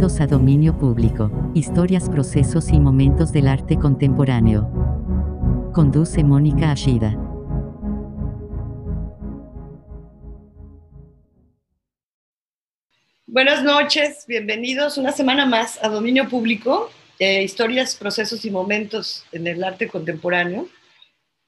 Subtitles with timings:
[0.00, 4.62] Bienvenidos a Dominio Público, historias, procesos y momentos del arte contemporáneo.
[5.74, 7.10] Conduce Mónica Ashida.
[13.26, 19.46] Buenas noches, bienvenidos una semana más a Dominio Público, eh, historias, procesos y momentos en
[19.46, 20.66] el arte contemporáneo.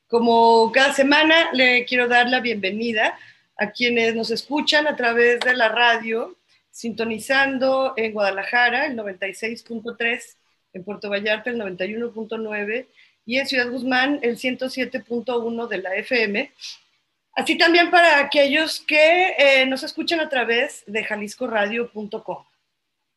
[0.09, 3.19] Como cada semana, le quiero dar la bienvenida
[3.57, 6.37] a quienes nos escuchan a través de la radio,
[6.73, 10.37] sintonizando en Guadalajara el 96.3,
[10.73, 12.87] en Puerto Vallarta el 91.9
[13.27, 16.51] y en Ciudad Guzmán el 107.1 de la FM.
[17.35, 22.45] Así también para aquellos que eh, nos escuchan a través de jaliscoradio.com.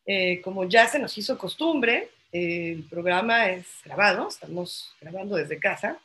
[0.04, 5.58] Eh, como ya se nos hizo costumbre, eh, el programa es grabado, estamos grabando desde
[5.58, 5.98] casa.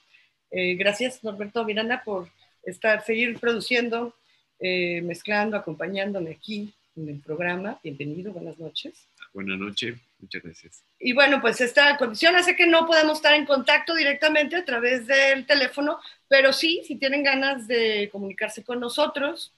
[0.50, 2.30] Eh, gracias, Norberto Miranda, por
[2.64, 4.16] estar, seguir produciendo,
[4.60, 7.80] mezclando, acompañándome aquí en el programa.
[7.84, 9.08] Bienvenido, buenas noches.
[9.34, 10.84] Buenas noches, muchas gracias.
[11.00, 15.08] Y bueno, pues esta condición hace que no podamos estar en contacto directamente a través
[15.08, 19.54] del teléfono, pero sí, si tienen ganas de comunicarse con nosotros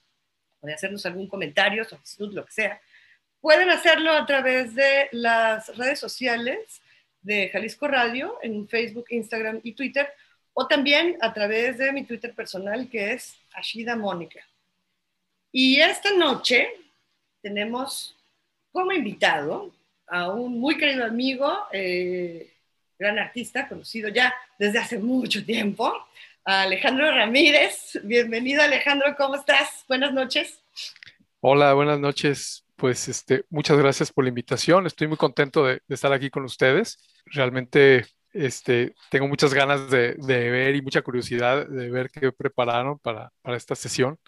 [0.60, 2.80] o de hacernos algún comentario, solicitud, lo que sea,
[3.40, 6.80] pueden hacerlo a través de las redes sociales
[7.20, 10.08] de Jalisco Radio en Facebook, Instagram y Twitter
[10.52, 14.40] o también a través de mi Twitter personal que es Ashida Mónica.
[15.50, 16.68] Y esta noche
[17.44, 18.16] tenemos
[18.72, 19.70] como invitado
[20.06, 22.54] a un muy querido amigo, eh,
[22.98, 25.92] gran artista, conocido ya desde hace mucho tiempo,
[26.42, 28.00] Alejandro Ramírez.
[28.02, 29.84] Bienvenido Alejandro, ¿cómo estás?
[29.86, 30.58] Buenas noches.
[31.40, 32.64] Hola, buenas noches.
[32.76, 34.86] Pues este, muchas gracias por la invitación.
[34.86, 36.98] Estoy muy contento de, de estar aquí con ustedes.
[37.26, 42.98] Realmente este, tengo muchas ganas de, de, ver y mucha curiosidad de ver qué prepararon
[43.00, 44.18] para, para esta sesión.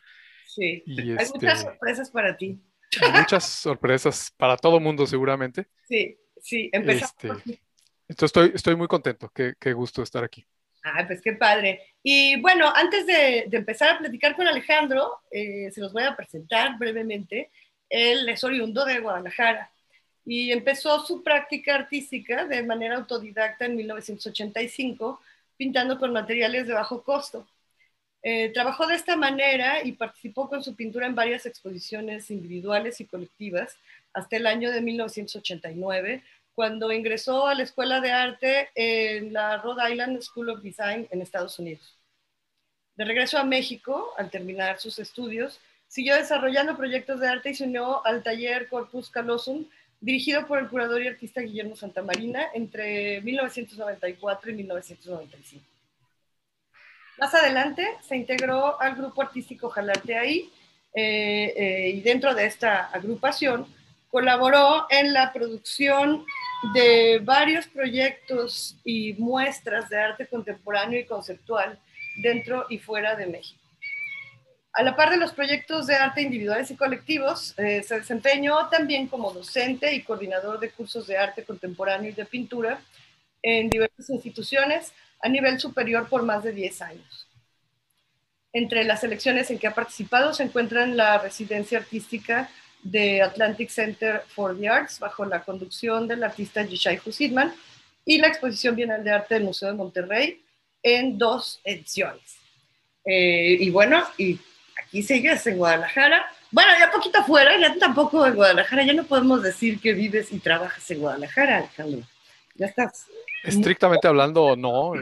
[0.47, 2.61] Sí, y hay este, muchas sorpresas para ti.
[3.15, 5.67] Muchas sorpresas para todo mundo seguramente.
[5.89, 7.13] Sí, sí, empezamos.
[7.13, 7.61] Este,
[8.09, 10.47] entonces estoy, estoy muy contento, qué, qué gusto estar aquí.
[10.85, 11.83] Ah, pues qué padre.
[12.03, 16.15] Y bueno, antes de, de empezar a platicar con Alejandro, eh, se los voy a
[16.15, 17.51] presentar brevemente.
[17.89, 19.71] Él es oriundo de Guadalajara
[20.25, 25.21] y empezó su práctica artística de manera autodidacta en 1985,
[25.57, 27.47] pintando con materiales de bajo costo.
[28.29, 33.07] Eh, trabajó de esta manera y participó con su pintura en varias exposiciones individuales y
[33.07, 33.77] colectivas
[34.13, 39.93] hasta el año de 1989, cuando ingresó a la Escuela de Arte en la Rhode
[39.93, 41.97] Island School of Design en Estados Unidos.
[42.97, 47.63] De regreso a México, al terminar sus estudios, siguió desarrollando proyectos de arte y se
[47.63, 49.67] unió al taller Corpus Callosum,
[50.01, 55.76] dirigido por el curador y artista Guillermo Santamarina entre 1994 y 1995.
[57.19, 60.53] Más adelante se integró al grupo artístico Jalarte Ahí
[60.95, 63.67] eh, eh, y dentro de esta agrupación
[64.11, 66.25] colaboró en la producción
[66.75, 71.79] de varios proyectos y muestras de arte contemporáneo y conceptual
[72.23, 73.61] dentro y fuera de México.
[74.73, 79.07] A la par de los proyectos de arte individuales y colectivos, eh, se desempeñó también
[79.07, 82.79] como docente y coordinador de cursos de arte contemporáneo y de pintura
[83.43, 87.29] en diversas instituciones a nivel superior por más de 10 años.
[88.53, 92.49] Entre las selecciones en que ha participado se encuentran la residencia artística
[92.83, 97.53] de Atlantic Center for the Arts bajo la conducción del artista Yishai Husidman
[98.05, 100.41] y la exposición Bienal de Arte del Museo de Monterrey
[100.83, 102.39] en dos ediciones.
[103.05, 104.39] Eh, y bueno, y
[104.83, 106.25] aquí sigues en Guadalajara.
[106.51, 110.39] Bueno, ya poquito afuera, ya tampoco en Guadalajara, ya no podemos decir que vives y
[110.39, 112.03] trabajas en Guadalajara, Alejandro.
[112.55, 113.07] Ya estás.
[113.45, 114.93] Estrictamente hablando, no,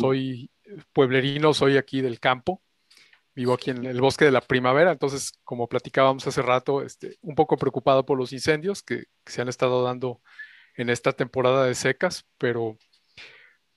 [0.00, 0.50] soy
[0.92, 2.62] pueblerino, soy aquí del campo,
[3.34, 7.34] vivo aquí en el bosque de la primavera, entonces, como platicábamos hace rato, este, un
[7.34, 10.20] poco preocupado por los incendios que, que se han estado dando
[10.76, 12.76] en esta temporada de secas, pero,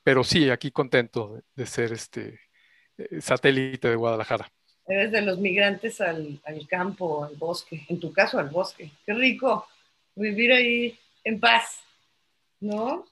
[0.03, 2.39] pero sí, aquí contento de, de ser este
[2.97, 4.49] eh, satélite de Guadalajara.
[4.87, 8.91] Eres de los migrantes al, al, campo, al bosque, en tu caso al bosque.
[9.05, 9.67] Qué rico
[10.15, 11.81] vivir ahí en paz,
[12.59, 13.05] ¿no?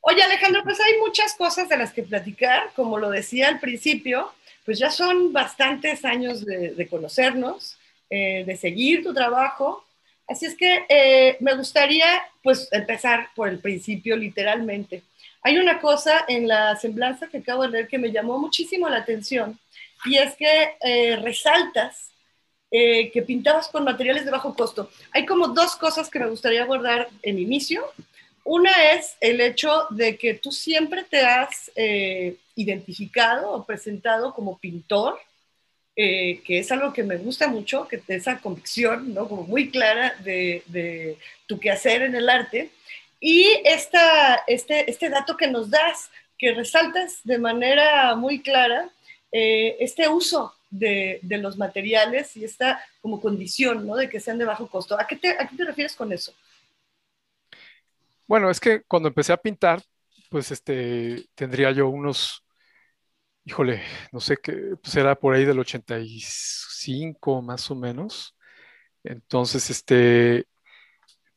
[0.00, 4.32] Oye Alejandro, pues hay muchas cosas de las que platicar, como lo decía al principio,
[4.64, 7.78] pues ya son bastantes años de, conocernos,
[8.10, 9.84] eh, de seguir tu trabajo.
[10.26, 12.06] Así es que eh, me gustaría
[12.42, 15.02] pues empezar por el principio literalmente.
[15.42, 18.98] Hay una cosa en la semblanza que acabo de leer que me llamó muchísimo la
[18.98, 19.58] atención
[20.04, 22.04] y es que eh, resaltas
[22.70, 24.90] que pintabas con materiales de bajo costo.
[25.12, 27.82] Hay como dos cosas que me gustaría abordar en inicio.
[28.50, 34.56] Una es el hecho de que tú siempre te has eh, identificado o presentado como
[34.56, 35.20] pintor,
[35.94, 39.28] eh, que es algo que me gusta mucho, que esa convicción, ¿no?
[39.28, 42.70] Como muy clara de, de tu quehacer en el arte.
[43.20, 48.88] Y esta, este, este dato que nos das, que resaltas de manera muy clara,
[49.30, 53.94] eh, este uso de, los materiales y esta como condición, ¿no?
[53.94, 54.98] De que sean de bajo costo.
[54.98, 56.32] ¿A qué te, a qué te refieres con eso?
[58.28, 59.82] Bueno, es que cuando empecé a pintar,
[60.30, 62.44] pues este, tendría yo unos,
[63.44, 63.82] híjole,
[64.12, 68.36] no sé qué, pues era por ahí del 85 más o menos.
[69.02, 70.46] Entonces, este,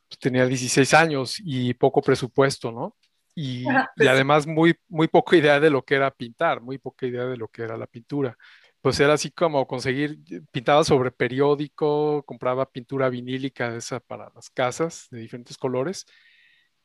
[0.10, 2.98] pues tenía 16 años y poco presupuesto, ¿no?
[3.36, 3.64] Y,
[3.96, 7.38] y, además muy, muy poca idea de lo que era pintar, muy poca idea de
[7.38, 8.38] lo que era la pintura.
[8.82, 10.20] Pues era así como conseguir,
[10.52, 16.06] pintaba sobre periódico, compraba pintura vinílica esa para las casas de diferentes colores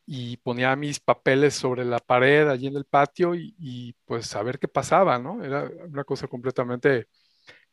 [0.06, 4.42] y ponía mis papeles sobre la pared allí en el patio y, y, pues a
[4.42, 5.44] ver qué pasaba, ¿no?
[5.44, 7.08] Era una cosa completamente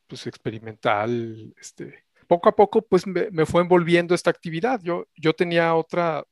[0.06, 4.80] pues experimental, este, poco a poco pues me, me, fue envolviendo esta actividad.
[4.82, 6.24] Yo, yo tenía otra,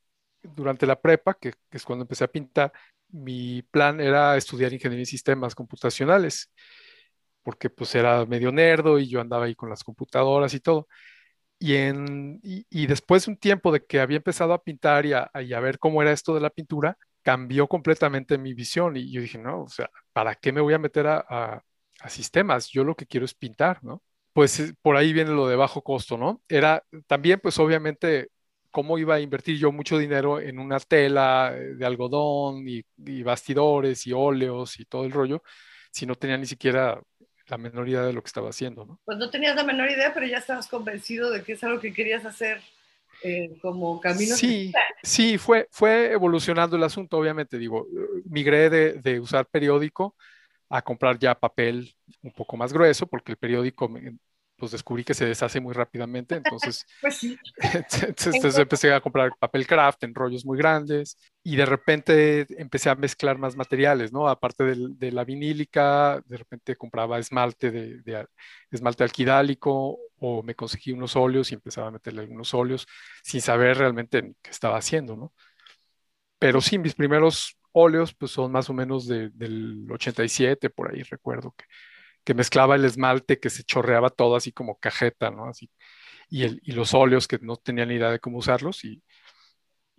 [0.42, 2.72] durante la prepa, que, que, es cuando empecé a pintar,
[3.08, 6.50] mi plan era estudiar ingeniería en sistemas computacionales,
[7.42, 10.88] porque pues era medio nerdo y yo andaba ahí con las computadoras y todo.
[11.62, 15.30] Y, en, y, después de un tiempo de que había empezado a pintar y a,
[15.36, 18.96] y a, ver cómo era esto de la pintura, cambió completamente mi visión.
[18.96, 21.62] Y yo dije, no, o sea, ¿para qué me voy a meter a, a,
[22.00, 22.68] a sistemas?
[22.68, 24.02] Yo lo que quiero es pintar, ¿no?
[24.32, 26.42] Pues eh, por ahí viene lo de bajo costo, ¿no?
[26.48, 28.30] Era también, pues obviamente,
[28.72, 33.22] cómo iba a invertir yo mucho dinero en una tela eh, de algodón y, y
[33.22, 35.44] bastidores y óleos y todo el rollo,
[35.92, 37.00] si no tenía ni siquiera
[37.52, 38.98] la menor idea de lo que estaba haciendo, ¿no?
[39.04, 41.92] Pues no tenías la menor idea, pero ya estabas convencido de que es algo que
[41.92, 42.62] querías hacer
[43.22, 44.34] eh, como camino.
[44.34, 44.72] Sí,
[45.02, 47.86] sí, fue, fue evolucionando el asunto, obviamente, digo,
[48.24, 50.16] migré de, de, usar periódico
[50.70, 53.90] a comprar ya papel un poco más grueso, porque el periódico
[54.62, 57.36] pues descubrí que se deshace muy rápidamente, entonces, pues sí.
[58.06, 62.94] entonces empecé a comprar papel craft en rollos muy grandes y de repente empecé a
[62.94, 64.28] mezclar más materiales, ¿no?
[64.28, 68.24] Aparte de, de la vinílica, de repente compraba esmalte de, de,
[68.70, 72.86] esmalte alquidálico o me conseguí unos óleos y empezaba a meterle algunos óleos
[73.24, 75.32] sin saber realmente qué estaba haciendo, ¿no?
[76.38, 81.02] Pero sí, mis primeros óleos pues son más o menos de, del 87, por ahí
[81.02, 81.64] recuerdo que
[82.24, 85.46] que mezclaba el esmalte que se chorreaba todo así como cajeta, ¿no?
[85.46, 85.70] Así,
[86.28, 89.02] y, el, y los óleos que no tenían ni idea de cómo usarlos y,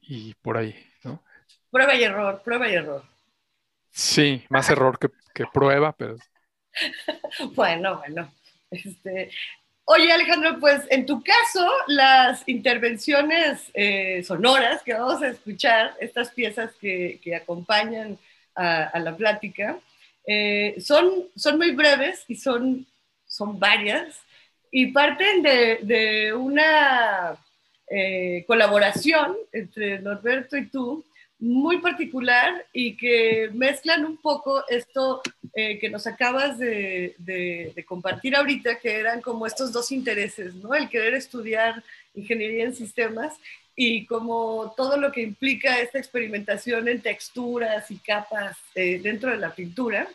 [0.02, 1.24] y por ahí, ¿no?
[1.70, 3.04] Prueba y error, prueba y error.
[3.92, 6.16] Sí, más error que, que prueba, pero...
[7.56, 8.34] bueno, bueno.
[8.72, 9.30] Este,
[9.86, 16.32] Oye, Alejandro, pues en tu caso, las intervenciones eh, sonoras que vamos a escuchar, estas
[16.32, 18.18] piezas que, que acompañan
[18.56, 19.78] a, a, la plática,
[20.26, 22.86] eh, son, son muy breves y son,
[23.26, 24.20] son varias.
[24.72, 27.38] Y parten de, de una
[27.90, 31.04] eh, colaboración entre Norberto y tú
[31.40, 35.22] muy particular y que mezclan un poco esto
[35.56, 40.56] eh, que nos acabas de, de, de, compartir ahorita, que eran como estos dos intereses,
[40.56, 40.74] ¿no?
[40.74, 41.84] El querer estudiar
[42.16, 43.36] ingeniería en sistemas
[43.76, 49.38] y como todo lo que implica esta experimentación en texturas y capas eh, dentro de
[49.38, 50.08] la pintura,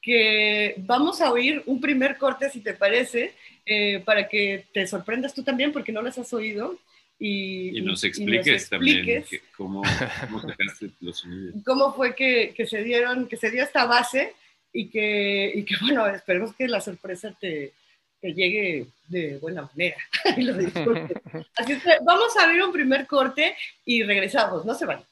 [0.00, 3.34] que vamos a oír un primer corte, si te parece,
[3.66, 6.78] eh, para que te sorprendas tú también, porque no las has oído.
[7.18, 9.82] Y, y nos expliques, y nos expliques también que, cómo,
[10.30, 10.42] cómo
[11.00, 11.54] los sonidos.
[11.64, 14.34] Cómo fue que, que, se dieron, que se dio esta base
[14.72, 17.72] y que, y que bueno, esperemos que la sorpresa te,
[18.20, 19.96] llegue de buena manera
[20.36, 20.54] y lo.
[21.56, 25.02] Así es que vamos a ver un primer corte y regresamos, no se van.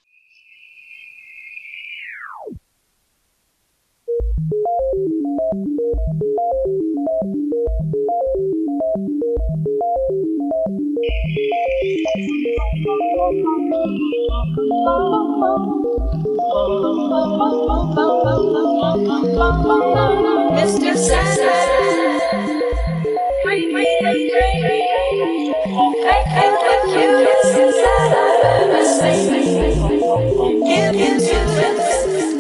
[20.57, 20.93] Mr.
[20.97, 22.23] Sanders.
[26.29, 27.57] I'm the cutest.
[30.67, 31.56] Give him to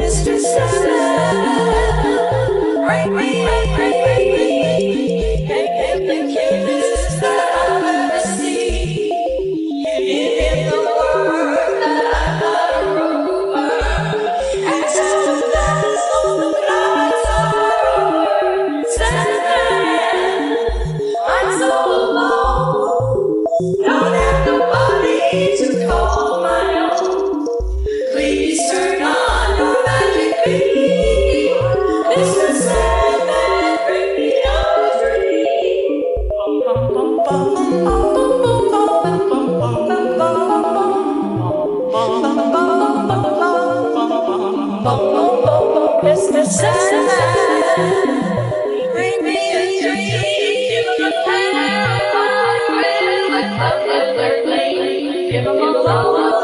[0.00, 0.38] Mr.
[0.38, 0.96] Sister.
[2.86, 4.09] break me right, right.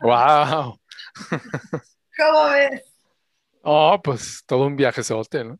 [0.00, 0.78] wow.
[2.16, 2.82] ¿Cómo ves?
[3.62, 5.58] Oh, pues todo un viaje hotel, ¿no?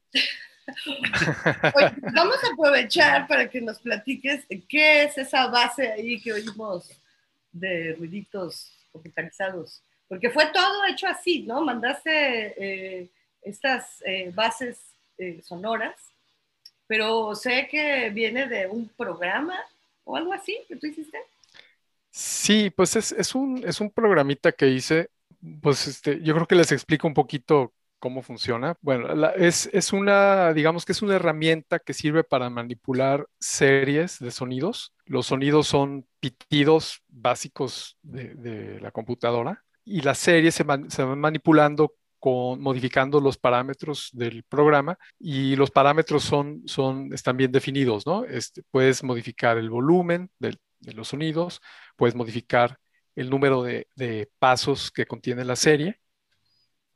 [2.14, 6.90] vamos a aprovechar para que nos platiques qué es esa base ahí que oímos
[7.52, 9.82] de ruiditos computarizados.
[10.08, 11.62] Porque fue todo hecho así, ¿no?
[11.62, 13.10] Mandaste eh,
[13.42, 14.78] estas eh, bases
[15.18, 15.94] eh, sonoras,
[16.86, 19.58] pero sé que viene de un programa
[20.08, 21.18] o algo así que tú hiciste.
[22.10, 25.10] Sí, pues es, un, es un programita que hice,
[25.60, 28.76] pues este, yo creo que les explico un poquito cómo funciona.
[28.80, 34.30] Bueno, es, es, una, digamos que es una herramienta que sirve para manipular series de
[34.30, 34.94] sonidos.
[35.04, 41.94] Los sonidos son pitidos básicos de, la computadora y las series se, se van manipulando
[42.22, 48.24] modificando los parámetros del programa y los parámetros son, son, están bien definidos, ¿no?
[48.24, 50.58] Este, puedes modificar el volumen de
[50.94, 51.60] los sonidos,
[51.96, 52.78] puedes modificar
[53.18, 56.00] el número de, pasos que contiene la serie,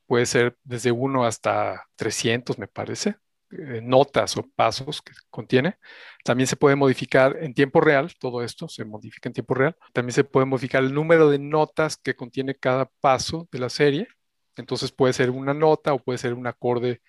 [0.07, 3.17] puede ser desde 1 hasta 300, me parece,
[3.51, 5.79] eh, notas o pasos que contiene.
[6.25, 9.77] También se puede modificar en tiempo real, todo esto se modifica en tiempo real.
[9.93, 14.09] También se puede modificar el número de notas que contiene cada paso de la serie.
[14.57, 17.01] Entonces puede ser una nota o puede ser un acorde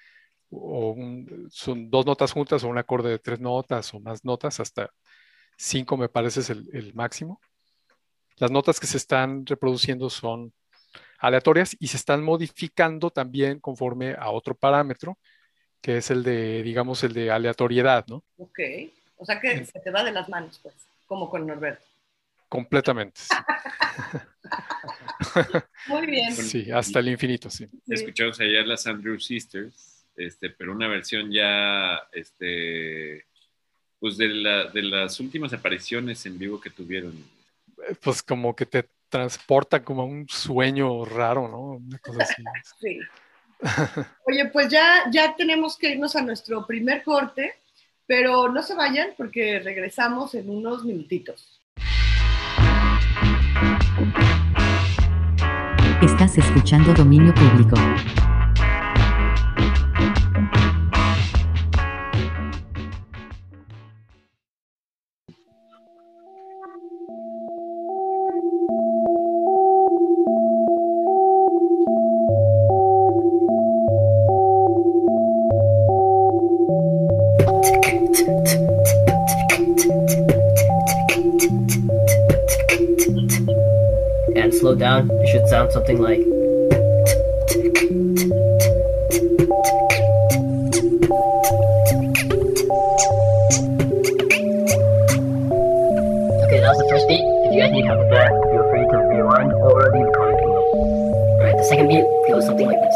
[0.50, 0.96] o
[1.50, 4.92] son dos notas juntas o un acorde de tres notas o más notas hasta
[5.58, 7.40] 5 me parece es el, máximo.
[8.38, 10.54] Las notas que se están reproduciendo son
[11.20, 15.18] aleatorias y se están modificando también conforme a otro parámetro,
[15.82, 18.24] que es el de, digamos, el de aleatoriedad, ¿no?
[18.38, 18.60] Ok,
[19.18, 21.93] o sea que se te va de las manos, pues, como con Norberto.
[22.54, 23.20] Completamente.
[25.88, 26.32] Muy bien.
[26.32, 27.68] Sí, hasta el infinito, sí.
[27.88, 33.26] Escuchamos allá las Andrew Sisters, este, pero una versión ya, este,
[33.98, 37.26] pues de, la, de las últimas apariciones en vivo que tuvieron.
[38.04, 41.60] Pues como que te transporta como a un sueño raro, ¿no?
[41.78, 42.44] Una cosa así.
[42.80, 43.00] sí.
[44.28, 47.56] Oye, pues ya, ya tenemos que irnos a nuestro primer corte,
[48.06, 51.63] pero no se vayan porque regresamos en unos minutitos.
[56.04, 57.78] Estás escuchando Dominio Público.
[85.86, 86.20] Something like.
[96.44, 97.20] Okay, that was the first beat.
[97.20, 100.40] If you guys need help with that, feel free to rewind or leave a comment
[100.40, 100.64] below.
[101.40, 102.96] Alright, the second beat goes something like this.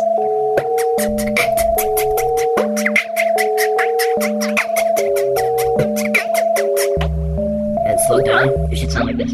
[7.85, 9.33] And slow down, it should sound like this.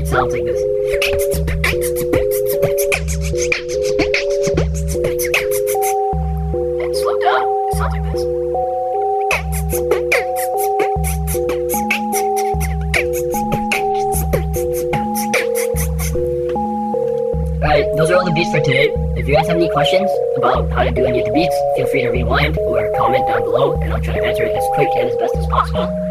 [0.00, 0.60] This.
[7.00, 7.44] Slow down,
[7.94, 8.22] it this.
[17.62, 18.88] Alright, those are all the beats for today.
[19.16, 21.86] If you guys have any questions about how to do any of the beats, feel
[21.86, 24.88] free to rewind or comment down below, and I'll try to answer it as quick
[24.96, 26.09] and as best as possible.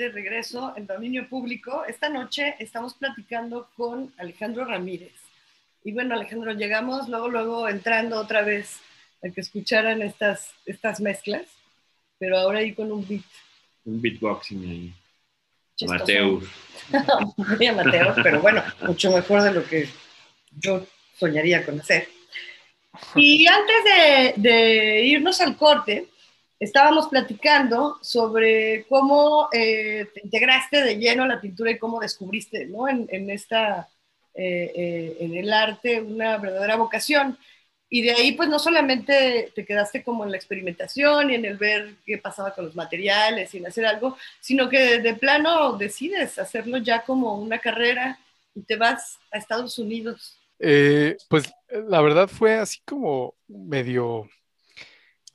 [0.00, 1.84] De regreso en dominio público.
[1.84, 5.12] Esta noche estamos platicando con Alejandro Ramírez.
[5.84, 8.80] Y bueno, Alejandro, llegamos luego, luego entrando otra vez
[9.22, 11.42] a que escucharan estas, estas mezclas,
[12.18, 13.22] pero ahora ahí con un beat.
[13.84, 14.94] Un beatboxing ahí.
[15.86, 16.40] Amateur.
[17.36, 19.86] Muy amateur, pero bueno, mucho mejor de lo que
[20.58, 20.86] yo
[21.18, 22.08] soñaría con hacer.
[23.16, 26.08] Y antes de, de irnos al corte,
[26.60, 32.66] estábamos platicando sobre cómo eh, te integraste de lleno a la pintura y cómo descubriste
[32.66, 32.86] ¿no?
[32.86, 33.88] en, en esta,
[34.34, 37.38] eh, eh, en el arte una verdadera vocación.
[37.92, 41.56] Y de ahí, pues no solamente te quedaste como en la experimentación y en el
[41.56, 46.38] ver qué pasaba con los materiales y en hacer algo, sino que de, plano decides
[46.38, 48.20] hacerlo ya como una carrera
[48.54, 50.38] y te vas a Estados Unidos.
[50.60, 51.50] Eh, pues
[51.88, 54.28] la verdad fue así como medio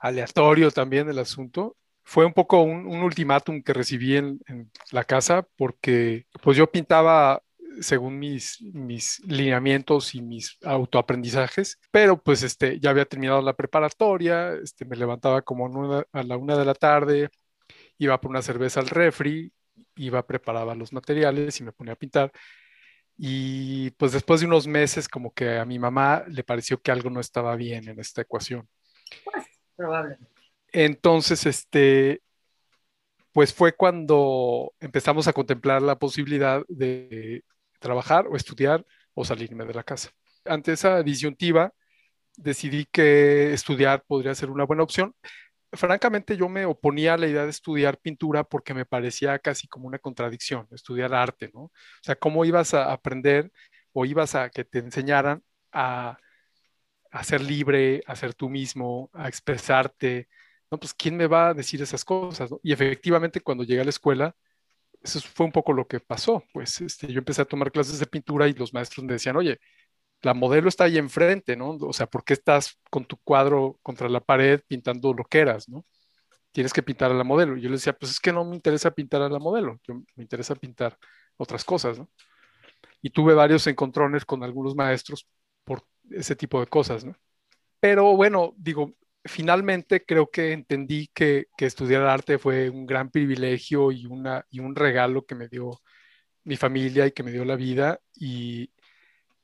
[0.06, 1.76] aleatorio también el asunto.
[2.04, 6.72] Fue un poco un, un ultimátum que recibí en, en, la casa porque pues yo
[6.72, 7.42] pintaba
[7.82, 14.54] según mis, mis lineamientos y mis autoaprendizajes, pero pues este, ya había terminado la preparatoria,
[14.54, 17.30] este, me levantaba como una, a la una de la tarde,
[17.98, 19.52] iba por una cerveza al refri,
[19.96, 22.32] iba, preparaba los materiales y me ponía a pintar.
[23.18, 27.10] Y pues después de unos meses como que a mi mamá le pareció que algo
[27.10, 28.68] no estaba bien en esta ecuación.
[29.76, 30.26] Probablemente.
[30.72, 32.22] Entonces, este,
[33.32, 37.44] pues fue cuando empezamos a contemplar la posibilidad de
[37.80, 40.12] trabajar o estudiar o salirme de la casa.
[40.46, 41.74] Ante esa disyuntiva,
[42.38, 45.14] decidí que estudiar podría ser una buena opción.
[45.72, 49.88] Francamente, yo me oponía a la idea de estudiar pintura porque me parecía casi como
[49.88, 51.64] una contradicción, estudiar arte, ¿no?
[51.64, 53.52] O sea, ¿cómo ibas a aprender
[53.94, 56.18] o ibas a que te enseñaran a,
[57.16, 60.28] a ser libre, a ser tú mismo, a expresarte?
[60.72, 62.52] No, pues, ¿quién me va a decir esas cosas?
[62.64, 64.36] Y efectivamente, cuando llegué a la escuela,
[65.04, 66.44] eso fue un poco lo que pasó.
[66.54, 69.60] Pues este, yo empecé a tomar clases de pintura y los maestros me decían, oye,
[70.22, 71.72] la modelo está ahí enfrente, ¿no?
[71.82, 75.70] O sea, ¿por qué estás con tu cuadro contra la pared pintando lo que eras,
[75.70, 75.86] ¿no?
[76.52, 77.58] Tienes que pintar a la modelo.
[77.58, 80.24] Yo les decía, pues es que no me interesa pintar a la modelo, yo, me
[80.24, 80.98] interesa pintar
[81.38, 82.10] otras cosas, ¿no?
[83.02, 85.28] Y tuve varios encontrones con algunos maestros
[85.66, 87.16] por ese tipo de cosas, ¿no?
[87.80, 88.94] Pero bueno, digo,
[89.26, 94.76] finalmente creo que entendí que, estudiar arte fue un gran privilegio y, una, y un
[94.76, 95.82] regalo que me dio
[96.44, 98.72] mi familia y que me dio la vida y,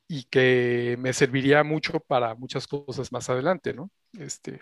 [0.07, 3.91] y que me serviría mucho para muchas cosas más adelante, ¿no?
[4.19, 4.61] Este,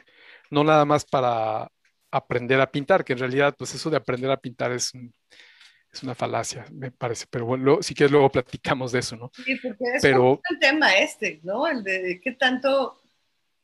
[0.52, 1.72] no nada más para
[2.12, 5.14] aprender a pintar, que en realidad, pues eso de aprender a pintar es, un,
[5.92, 9.32] es una falacia, me parece, pero bueno, luego, si quieres luego platicamos de eso, ¿no?
[9.34, 11.68] Sí, porque es pero, el tema este, ¿no?
[11.68, 13.00] El de qué tanto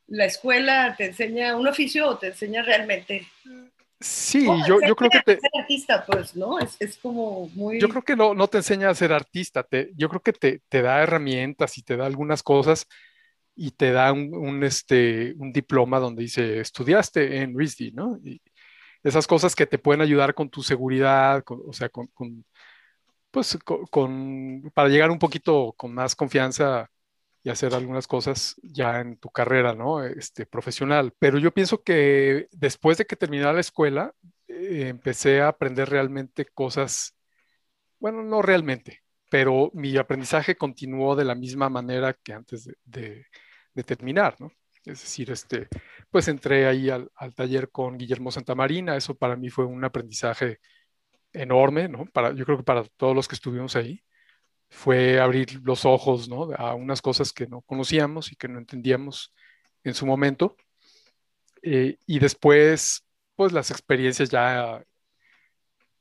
[0.07, 3.27] la escuela te enseña un oficio o te enseña realmente.
[3.99, 5.39] Sí, oh, yo, yo creo que te...
[5.39, 6.59] Ser artista, pues, ¿no?
[6.59, 7.79] Es, es, como muy...
[7.79, 10.61] Yo creo que no, no te enseña a ser artista, te, yo creo que te,
[10.67, 12.88] te da herramientas y te da algunas cosas
[13.55, 18.19] y te da un, un, este, un diploma donde dice, estudiaste en RISD, ¿no?
[18.23, 18.41] Y
[19.05, 22.09] esas cosas que te pueden ayudar con tu seguridad, o sea, con,
[23.31, 23.57] pues,
[23.91, 26.89] con, para llegar un poquito con más confianza
[27.43, 30.03] y hacer algunas cosas ya en tu carrera, ¿no?
[30.03, 31.13] Este, profesional.
[31.19, 34.13] Pero yo pienso que después de que terminé la escuela,
[34.47, 37.15] eh, empecé a aprender realmente cosas,
[37.99, 43.25] bueno, no realmente, pero mi aprendizaje continuó de la misma manera que antes de,
[43.73, 44.51] de terminar, ¿no?
[44.85, 45.67] Es decir, este,
[46.11, 50.59] pues entré ahí al, al, taller con Guillermo Santamarina, eso para mí fue un aprendizaje
[51.33, 52.05] enorme, ¿no?
[52.05, 54.03] Para, yo creo que para todos los que estuvimos ahí
[54.69, 56.51] fue abrir los ojos ¿no?
[56.57, 59.33] a unas cosas que no conocíamos y que no entendíamos
[59.83, 60.55] en su momento.
[61.61, 64.83] Eh, y después, pues las experiencias ya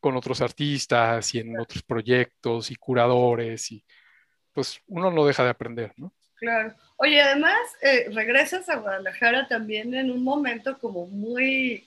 [0.01, 3.85] con otros artistas y en otros proyectos y curadores y
[4.53, 6.13] pues uno no deja de aprender, ¿no?
[6.45, 6.75] Claro.
[6.97, 11.85] Oye, además, eh, regresas a Guadalajara también en un momento como muy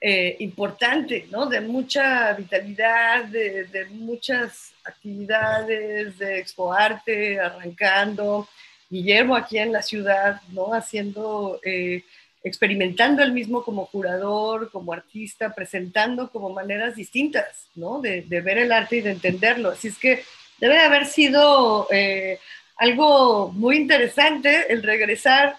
[0.00, 1.46] eh, importante, ¿no?
[1.46, 8.48] De mucha vitalidad, de, muchas actividades, de Expo Arte arrancando,
[8.88, 10.72] Guillermo aquí en la ciudad, ¿no?
[10.74, 12.04] Haciendo eh,
[12.44, 18.00] experimentando él mismo como curador, como artista, presentando como maneras distintas, ¿no?
[18.00, 19.70] De, ver el arte y de entenderlo.
[19.70, 20.22] Así es que
[20.58, 21.88] debe haber sido
[22.76, 25.58] algo muy interesante el regresar,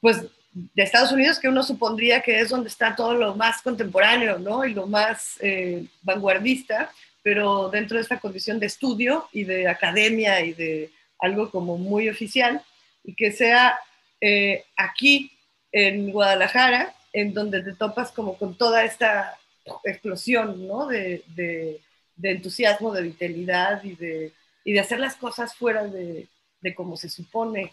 [0.00, 4.38] pues, de Estados Unidos, que uno supondría que es donde está todo lo más contemporáneo,
[4.38, 4.64] ¿no?
[4.64, 6.90] Y lo más eh, vanguardista,
[7.22, 12.08] pero dentro de esta condición de estudio y de academia y de algo como muy
[12.08, 12.62] oficial,
[13.04, 13.78] y que sea
[14.20, 15.32] eh, aquí
[15.72, 19.38] en Guadalajara, en donde te topas como con toda esta
[19.84, 20.86] explosión, ¿no?
[20.86, 21.80] De, de,
[22.22, 24.32] entusiasmo, de vitalidad y de,
[24.64, 26.26] y de hacer las cosas fuera de,
[26.60, 27.70] de como se supone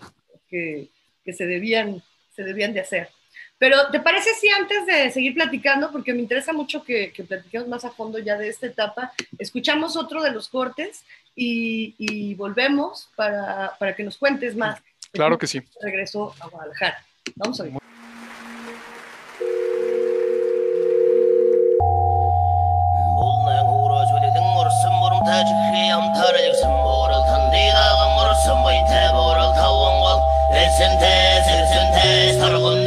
[0.49, 0.89] que,
[1.23, 2.01] que, se, debían,
[2.35, 3.09] se debían de hacer.
[3.57, 7.67] Pero, ¿te parece si antes de seguir platicando, porque me interesa mucho que, que platiquemos
[7.67, 13.09] más a fondo ya de esta etapa, escuchamos otro de los cortes y, y volvemos
[13.15, 14.81] para, para, que nos cuentes más?
[15.11, 15.61] Claro que sí.
[15.81, 17.05] Regreso a Guadalajara.
[17.35, 17.73] Vamos a ver.
[28.35, 30.21] Olsun bu ite borul tavuğun kol.
[30.53, 32.84] Versin tez, versin tez, tarıkın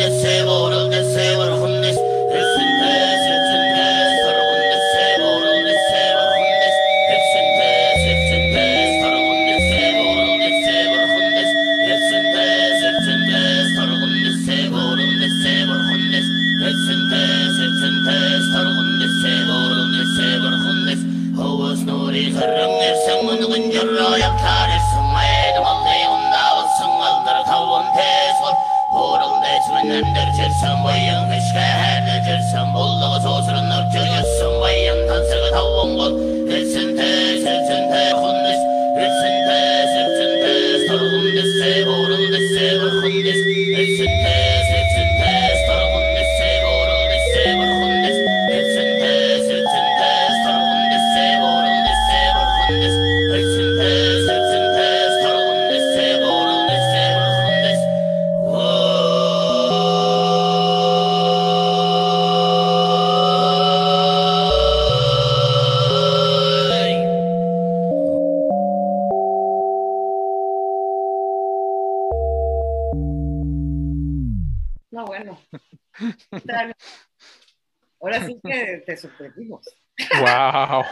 [80.21, 80.85] ¡Wow!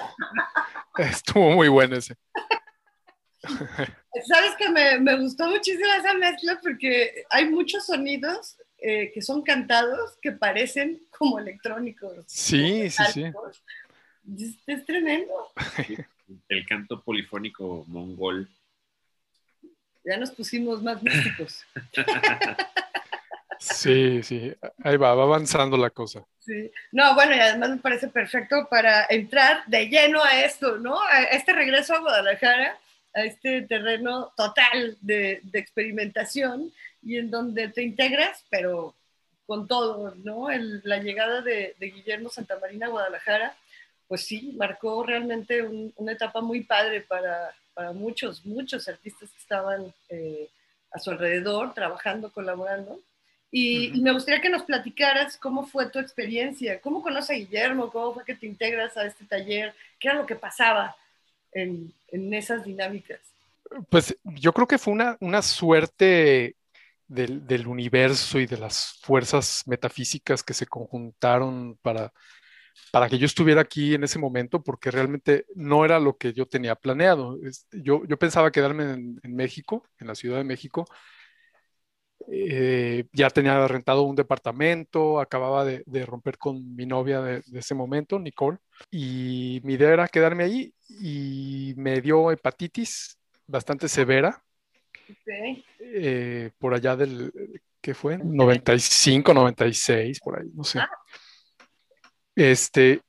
[0.99, 2.17] Estuvo muy bueno ese.
[3.41, 9.43] Sabes que me, me, gustó muchísimo esa mezcla porque hay muchos sonidos eh, que son
[9.43, 12.25] cantados que parecen como electrónicos.
[12.27, 13.25] Sí, sí, sí.
[14.37, 15.33] Es, es, tremendo.
[16.49, 18.49] El canto polifónico mongol.
[20.05, 21.65] Ya nos pusimos más místicos.
[23.59, 26.25] Sí, sí, ahí va, va avanzando la cosa.
[26.41, 26.71] Sí.
[26.93, 31.01] No, bueno, y además me parece perfecto para entrar de lleno a esto, ¿no?
[31.03, 32.79] A este regreso a Guadalajara,
[33.15, 36.71] a este terreno total de, experimentación
[37.03, 38.95] y en donde te integras, pero
[39.47, 40.49] con todo, ¿no?
[40.85, 43.57] La llegada de, de, Guillermo Santamarina a Guadalajara,
[44.07, 49.39] pues sí, marcó realmente un, una etapa muy padre para, para, muchos, muchos artistas que
[49.39, 50.49] estaban eh,
[50.93, 53.01] a su alrededor, trabajando, colaborando.
[53.51, 58.13] Y, me gustaría que nos platicaras cómo fue tu experiencia, cómo conoces a Guillermo, cómo
[58.13, 60.97] fue que te integras a este taller, qué era lo que pasaba
[61.53, 63.21] en, en esas dinámicas.
[63.89, 66.57] Pues yo creo que fue una, una suerte
[67.09, 72.13] del, del, universo y de las fuerzas metafísicas que se conjuntaron para,
[72.91, 76.47] para que yo estuviera aquí en ese momento, porque realmente no era lo que yo
[76.47, 77.39] tenía planeado.
[77.73, 80.87] Yo, yo pensaba quedarme en, en México, en la Ciudad de México,
[82.29, 88.19] eh, ya tenía rentado un departamento, acababa de, romper con mi novia de, ese momento,
[88.19, 88.59] Nicole,
[88.91, 94.43] y mi idea era quedarme ahí y me dio hepatitis bastante severa.
[95.79, 97.33] Eh, por allá del,
[97.81, 98.19] ¿qué fue?
[98.19, 100.81] 95, 96, por ahí, no sé.
[100.81, 100.91] Ah.
[102.35, 103.01] Este,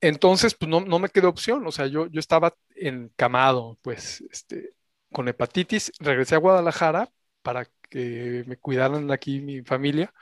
[0.00, 4.70] entonces, pues no, no, me quedó opción, o sea, yo, yo estaba encamado, pues, este,
[5.12, 7.08] con hepatitis, regresé a Guadalajara
[7.42, 10.12] para que me cuidaran aquí mi familia.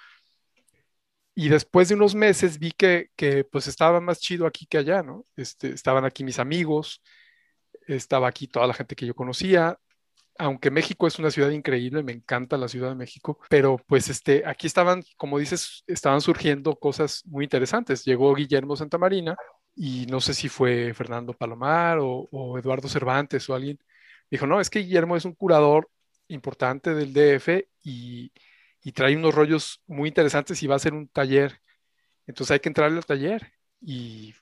[1.34, 5.02] Y después de unos meses vi que, que, pues estaba más chido aquí que allá,
[5.02, 5.24] ¿no?
[5.36, 7.02] Este, estaban aquí mis amigos,
[7.86, 9.78] estaba aquí toda la gente que yo conocía,
[10.38, 14.42] aunque México es una ciudad increíble, me encanta la Ciudad de México, pero pues este,
[14.46, 18.04] aquí estaban, como dices, estaban surgiendo cosas muy interesantes.
[18.04, 19.36] Llegó Guillermo Santamarina
[19.76, 23.78] y no sé si fue Fernando Palomar o, o Eduardo Cervantes o alguien.
[24.30, 25.90] Dijo, no, es que Guillermo es un curador
[26.30, 28.32] importante del DF y,
[28.94, 31.60] trae unos rollos muy interesantes y va a ser un taller.
[32.26, 34.34] Entonces hay que entrarle al taller y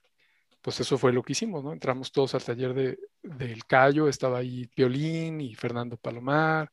[0.62, 1.72] pues eso fue lo que hicimos, ¿no?
[1.72, 6.70] Entramos todos al taller de, del Cayo, estaba ahí Violín y Fernando Palomar,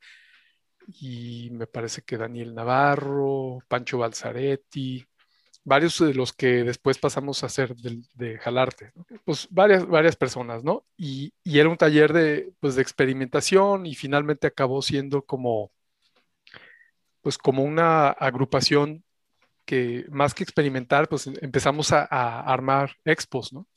[0.87, 5.05] y me parece que Daniel Navarro, Pancho Balzaretti,
[5.65, 9.05] varios de los que después pasamos a hacer de, Jalarte, ¿no?
[9.25, 10.85] pues varias, varias personas, ¿no?
[10.95, 15.71] Y, y, era un taller de, pues, de experimentación y finalmente acabó siendo como,
[17.21, 19.03] pues como una agrupación
[19.65, 23.67] que más que experimentar, pues empezamos a, a armar expos, ¿no?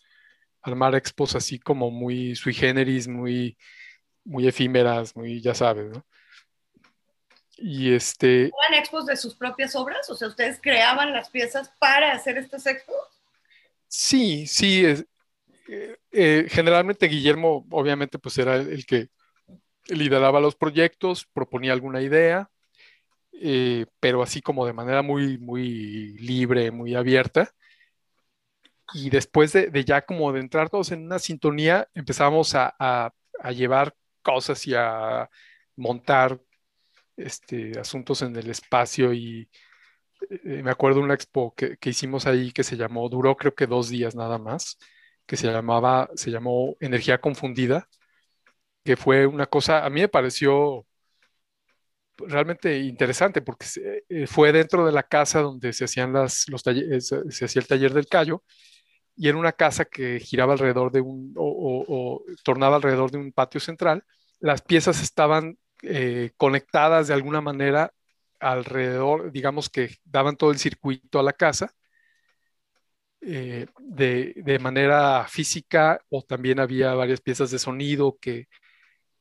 [0.63, 3.57] Armar expos así como muy sui generis, muy,
[4.25, 6.07] muy efímeras, muy, ya sabes, ¿no?
[7.61, 8.45] Y este...
[8.45, 10.09] ¿Eran expos de sus propias obras?
[10.11, 12.97] O sea, ¿ustedes creaban las piezas para hacer estos expos?
[13.89, 14.85] Sí, sí.
[14.85, 15.05] Es,
[15.69, 19.09] eh, eh, generalmente Guillermo, obviamente, pues era el, que
[19.89, 22.49] lideraba los proyectos, proponía alguna idea,
[23.33, 27.53] eh, pero así como de manera muy, muy libre, muy abierta.
[28.95, 33.13] Y después de, de ya como de entrar todos en una sintonía, empezamos a, a,
[33.41, 35.29] a llevar cosas y a
[35.77, 36.41] montar
[37.19, 39.49] este, asuntos en el espacio y
[40.31, 43.67] eh, me acuerdo una expo que, que, hicimos ahí que se llamó, duró creo que
[43.67, 44.79] dos días nada más,
[45.27, 47.89] que se llamaba, se llamó Energía Confundida,
[48.85, 50.87] que fue una cosa, a mí me pareció
[52.17, 53.67] realmente interesante porque
[54.09, 57.69] eh, fue dentro de la casa donde se hacían las, los talleres, se hacía el
[57.69, 58.43] taller del callo
[59.17, 63.19] y era una casa que giraba alrededor de un, o, o, o tornaba alrededor de
[63.19, 64.05] un patio central.
[64.41, 67.93] Las piezas estaban eh, conectadas de alguna manera
[68.41, 71.75] alrededor, digamos que daban todo el circuito a la casa
[73.21, 78.47] eh, de, de, manera física o también había varias piezas de sonido que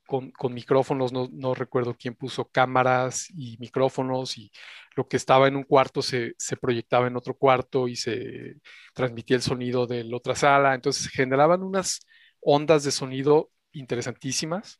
[0.06, 4.52] con, con micrófonos, no, no, recuerdo quién puso cámaras y micrófonos y
[4.96, 8.56] lo que estaba en un cuarto se, se proyectaba en otro cuarto y se
[8.93, 12.00] transmitía el sonido de la otra sala, entonces generaban unas
[12.39, 14.80] ondas de sonido interesantísimas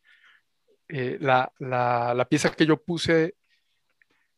[0.89, 3.36] eh, la, la, pieza que yo puse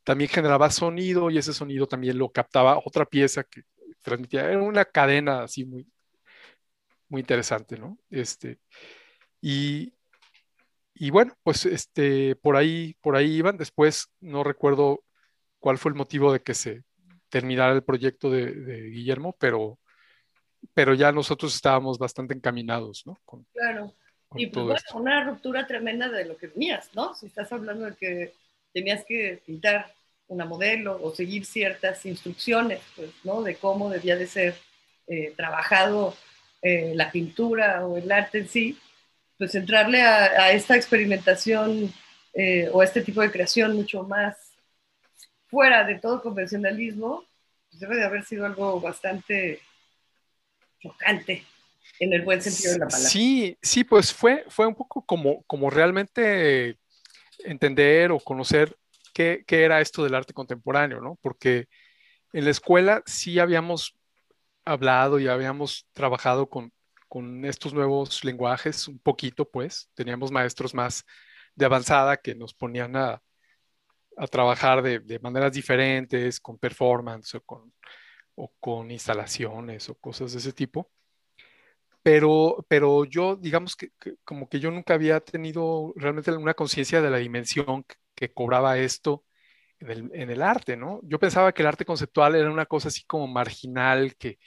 [0.04, 3.64] también generaba sonido y ese sonido también lo captaba otra pieza que
[4.02, 5.88] transmitía, era una cadena así muy,
[7.10, 7.98] muy interesante, ¿no?
[8.10, 8.60] Este,
[9.42, 9.94] y,
[10.94, 15.04] y bueno, pues este, por ahí, por ahí iban, después no recuerdo
[15.60, 16.84] cuál fue el motivo de que se
[17.30, 19.80] terminara el proyecto de, Guillermo, pero,
[20.74, 23.22] pero ya nosotros estábamos bastante encaminados, ¿no?
[23.54, 23.94] Claro.
[24.36, 27.16] Y pues bueno, una ruptura tremenda de lo que tenías, ¿no?
[27.16, 28.34] Si estás hablando de que
[28.72, 29.92] tenías que pintar
[30.28, 33.42] una modelo o seguir ciertas instrucciones, pues, ¿no?
[33.42, 34.56] De cómo debía de ser
[35.08, 36.16] eh, trabajado
[36.62, 38.78] eh, la pintura o el arte en sí,
[39.38, 41.92] pues entrarle a, a esta experimentación
[42.34, 44.38] eh, o a este tipo de creación mucho más
[45.48, 47.26] fuera de todo convencionalismo,
[47.70, 49.62] pues debe de haber sido algo bastante
[50.80, 51.44] chocante
[52.00, 53.10] en el buen sentido de la palabra.
[53.10, 56.78] Sí, sí, pues fue, fue un poco como, como realmente
[57.40, 58.76] entender o conocer
[59.14, 61.18] qué, qué, era esto del arte contemporáneo, ¿no?
[61.22, 61.68] Porque
[62.34, 63.98] en la escuela sí habíamos
[64.66, 66.72] hablado y habíamos trabajado con,
[67.08, 71.06] con estos nuevos lenguajes un poquito, pues teníamos maestros más
[71.56, 73.22] de avanzada que nos ponían a,
[74.16, 77.74] a trabajar de, de, maneras diferentes, con performance o con,
[78.36, 80.90] o con instalaciones o cosas de ese tipo
[82.04, 83.92] pero, pero yo, digamos que,
[84.24, 87.86] como que yo nunca había tenido realmente una conciencia de la dimensión
[88.16, 89.24] que, cobraba esto
[89.80, 91.00] en el, en el, arte, ¿no?
[91.04, 94.40] Yo pensaba que el arte conceptual era una cosa así como marginal, que,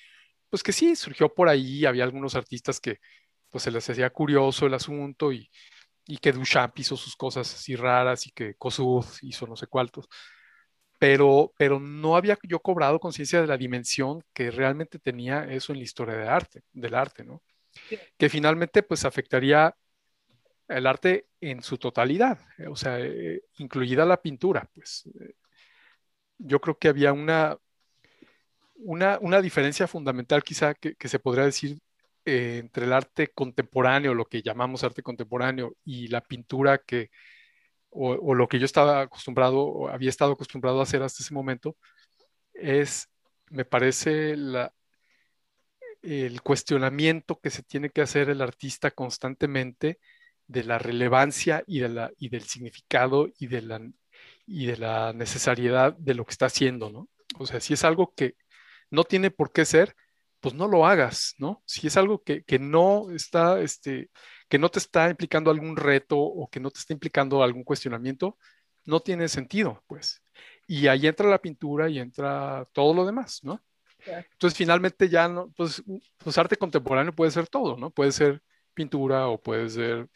[0.51, 2.99] pues que sí, surgió por ahí, había algunos artistas que,
[3.51, 5.51] pues se les hacía curioso el asunto y,
[6.07, 10.09] y que Duchamp hizo sus cosas así raras y que Kossuth hizo no sé cuántos,
[11.03, 15.79] pero, pero no había yo cobrado conciencia de la dimensión que realmente tenía eso en
[15.79, 17.43] la historia de arte, del arte, ¿no?
[17.88, 17.99] Sí.
[18.17, 19.75] Que finalmente pues afectaría
[20.69, 22.38] el arte en su totalidad,
[22.69, 25.11] o sea, eh, incluida la pintura, pues.
[25.19, 25.35] Eh,
[26.38, 27.59] yo creo que había una,
[28.77, 31.81] una, una diferencia fundamental quizá que, que se podría decir
[32.25, 37.11] eh, entre el arte contemporáneo, lo que llamamos arte contemporáneo, y la pintura que
[37.92, 41.76] o, lo que yo estaba acostumbrado, o había estado acostumbrado a hacer hasta ese momento,
[42.55, 43.09] es,
[43.50, 44.72] me parece, la,
[46.02, 50.00] el cuestionamiento que se tiene que hacer el artista constantemente
[50.46, 53.81] de la relevancia y, de la, y del significado y de, la,
[54.46, 57.09] y de la necesariedad de lo que está haciendo, ¿no?
[57.38, 58.37] O sea, si es algo que
[58.90, 59.96] no tiene por qué ser,
[60.42, 61.62] pues no lo hagas, ¿no?
[61.66, 64.11] Si es algo que, que no está, este,
[64.50, 68.38] que no te está implicando algún reto o que no te está implicando algún cuestionamiento,
[68.85, 70.22] no tiene sentido, pues.
[70.66, 73.62] y ahí entra la pintura y entra todo lo demás, ¿no?
[74.33, 75.83] Entonces, finalmente ya no, pues,
[76.18, 77.90] pues arte contemporáneo puede ser todo, ¿no?
[77.90, 78.42] Puede ser
[78.74, 80.09] pintura o puede ser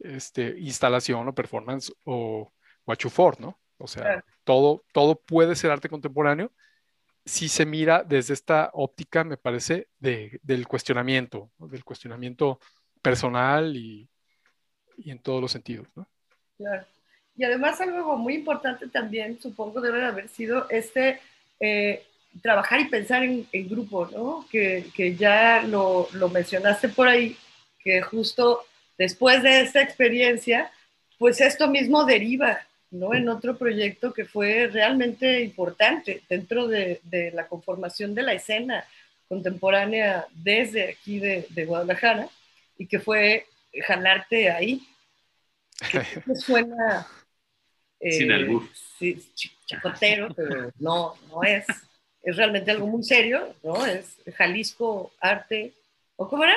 [0.00, 2.52] este, instalación o performance o
[2.86, 3.60] guachufor, ¿no?
[3.78, 4.24] O sea, Claro.
[4.44, 6.52] todo, todo puede ser arte contemporáneo
[7.24, 12.58] si se mira desde esta óptica, me parece, de, del cuestionamiento, del cuestionamiento
[13.02, 14.08] personal y,
[14.96, 15.88] y en todos los sentidos.
[16.56, 16.86] Claro.
[17.36, 21.20] Y además algo muy importante también, supongo, debe de haber sido este
[21.60, 22.04] eh,
[22.42, 24.46] trabajar y pensar en, en grupo, ¿no?
[24.50, 27.36] Que, que ya lo, lo mencionaste por ahí,
[27.78, 28.64] que justo
[28.96, 30.72] después de esta experiencia,
[31.18, 32.58] pues esto mismo deriva,
[32.90, 33.14] ¿no?
[33.14, 38.84] En otro proyecto que fue realmente importante dentro de, de la conformación de la escena
[39.28, 42.28] contemporánea desde aquí de, de Guadalajara
[42.78, 43.46] y que fue
[43.86, 44.86] jalarte ahí.
[45.90, 47.06] Que suena
[48.00, 48.68] Sin albur.
[48.98, 51.66] sí, ch- chacotero, pero no, no es.
[52.22, 53.86] Es realmente algo muy serio, ¿no?
[53.86, 55.72] Es Jalisco Arte,
[56.16, 56.56] ¿o cómo era?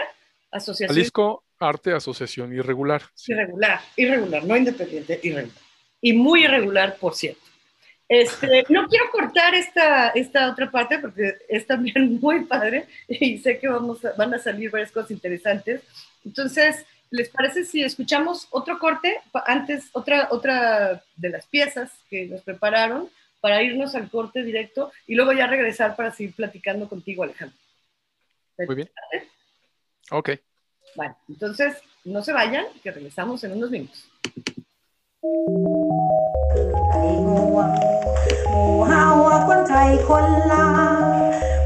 [0.51, 3.03] Asociación Jalisco Arte Asociación Irregular.
[3.13, 3.31] sí.
[3.33, 5.55] Irregular, irregular, no independiente, irregular.
[6.01, 7.41] Y muy irregular, por cierto.
[8.09, 13.59] Este, no quiero cortar esta, esta otra parte porque es también muy padre y sé
[13.59, 15.81] que vamos a- van a salir varias cosas interesantes.
[16.25, 19.19] Entonces, ¿les parece si escuchamos otro corte?
[19.45, 23.09] Antes, otra, otra de las piezas que nos prepararon
[23.39, 27.57] para irnos al corte directo y luego ya regresar para seguir platicando contigo, Alejandro.
[28.57, 28.89] Muy bien.
[30.11, 30.29] Ok.
[30.95, 34.07] Vale, entonces no se vayan, que regresamos en unos minutos.
[36.89, 37.69] ไก่งวง
[38.49, 40.65] หมู่เฮาอะคนไทยคนลา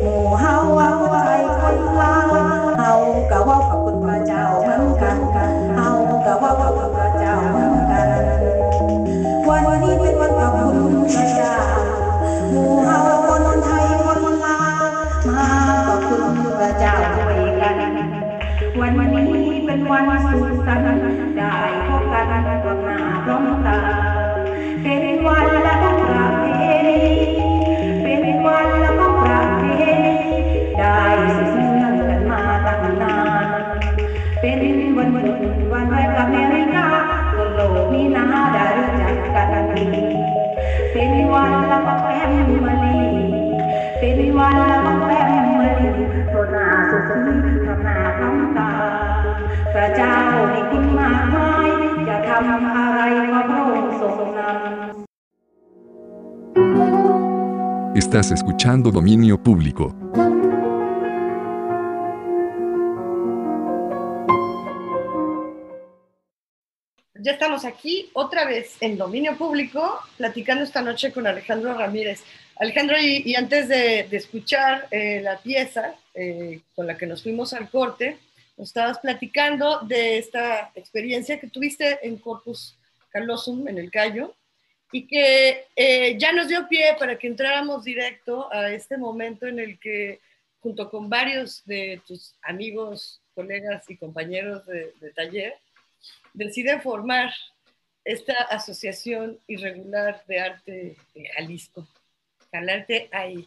[0.02, 2.16] หมู่เฮาอะคนไทยคนลา
[2.80, 2.92] เฮา
[3.32, 5.45] ก็ว่ากับคุณพระเจ้าเหมือนกันกัน
[49.85, 50.17] ระเจ้า
[50.51, 51.69] ให้คุณมากมาย
[52.09, 54.51] จะทำอะไรก็พระองค์ทรงนำ
[58.03, 59.85] Estás escuchando Dominio Público.
[67.27, 72.23] Ya estamos aquí otra vez en dominio público, platicando esta noche con Alejandro Ramírez.
[72.57, 77.23] Alejandro, y, y antes de, de escuchar eh, la pieza eh, con la que nos
[77.23, 78.17] fuimos al corte,
[78.58, 82.78] nos estabas platicando de esta experiencia que tuviste en Corpus
[83.10, 84.34] Callosum, en el Cayo,
[84.92, 89.60] y que eh, ya nos dio pie para que entráramos directo a este momento en
[89.60, 90.22] el que,
[90.62, 95.56] junto con varios de tus amigos, colegas y compañeros de, de taller,
[96.34, 97.34] decide formar
[98.06, 101.88] esta asociación irregular de arte de Jalisco.
[102.52, 103.46] Jalarte ahí.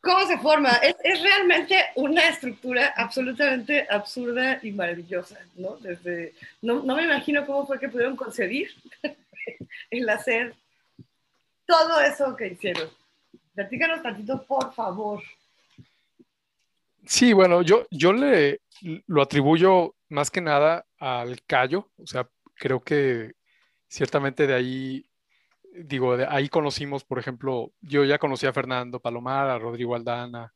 [0.00, 0.70] ¿Cómo se forma?
[0.76, 5.76] Es, es, realmente una estructura absolutamente absurda y maravillosa, ¿no?
[5.76, 8.70] Desde, no, no me imagino cómo fue que pudieron concebir
[9.90, 10.54] el hacer
[11.66, 12.88] todo eso que hicieron.
[13.54, 15.22] Platícanos tantito, por favor.
[17.04, 18.60] Sí, bueno, yo, yo le
[19.06, 23.32] lo atribuyo más que nada al callo, o sea, creo que
[23.88, 25.07] ciertamente de ahí,
[25.84, 30.52] digo, de ahí conocimos, por ejemplo, yo ya conocí a Fernando Palomar, a Rodrigo Aldana,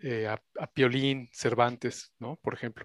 [0.00, 2.36] eh, a, Piolín Cervantes, ¿no?
[2.36, 2.84] Por ejemplo.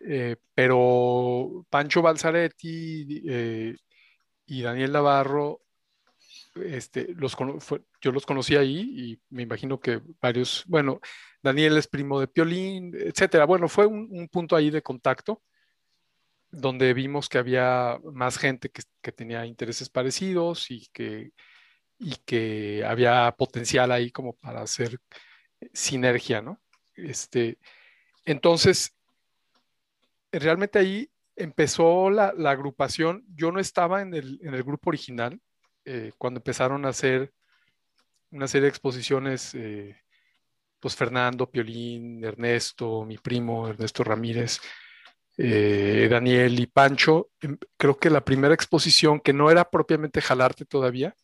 [0.00, 3.76] Eh, pero Pancho Balzaretti eh,
[4.46, 5.60] y Daniel Navarro,
[6.56, 7.36] este, los,
[8.00, 11.00] yo los conocí ahí y me imagino que varios, bueno,
[11.42, 13.44] Daniel es primo de Piolín, etcétera.
[13.46, 15.42] Bueno, fue un punto ahí de contacto
[16.52, 21.32] donde vimos que había más gente que, que, tenía intereses parecidos y que,
[21.98, 24.98] y que había potencial ahí como para hacer
[25.72, 26.60] sinergia, ¿no?
[26.94, 27.58] Este,
[28.26, 28.94] entonces,
[30.30, 33.24] realmente ahí empezó la, la agrupación.
[33.34, 35.40] Yo no estaba en el, en el grupo original
[35.84, 37.32] eh, cuando empezaron a hacer
[38.30, 39.54] una serie de exposiciones.
[39.54, 39.96] Eh,
[40.80, 44.60] pues Fernando, Piolín, Ernesto, mi primo Ernesto Ramírez,
[45.36, 47.30] eh, Daniel y Pancho.
[47.76, 51.14] Creo que la primera exposición, que no era propiamente Jalarte todavía,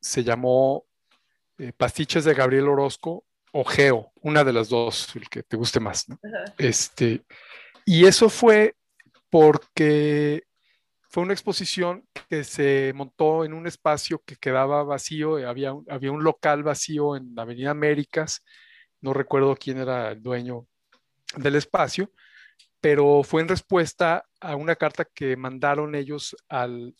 [0.00, 0.86] se llamó
[1.58, 5.80] eh, Pastiches de Gabriel Orozco o Geo, una de las dos, el que te guste
[5.80, 6.06] más.
[6.56, 7.24] Este,
[7.84, 8.76] y eso fue
[9.28, 10.44] porque
[11.08, 15.84] fue una exposición que se montó en un espacio que quedaba vacío, eh, había un,
[15.90, 18.44] había un local vacío en la Avenida Américas,
[19.00, 20.66] no recuerdo quién era el dueño
[21.36, 22.12] del espacio,
[22.80, 26.94] pero fue en respuesta a una carta que mandaron ellos al,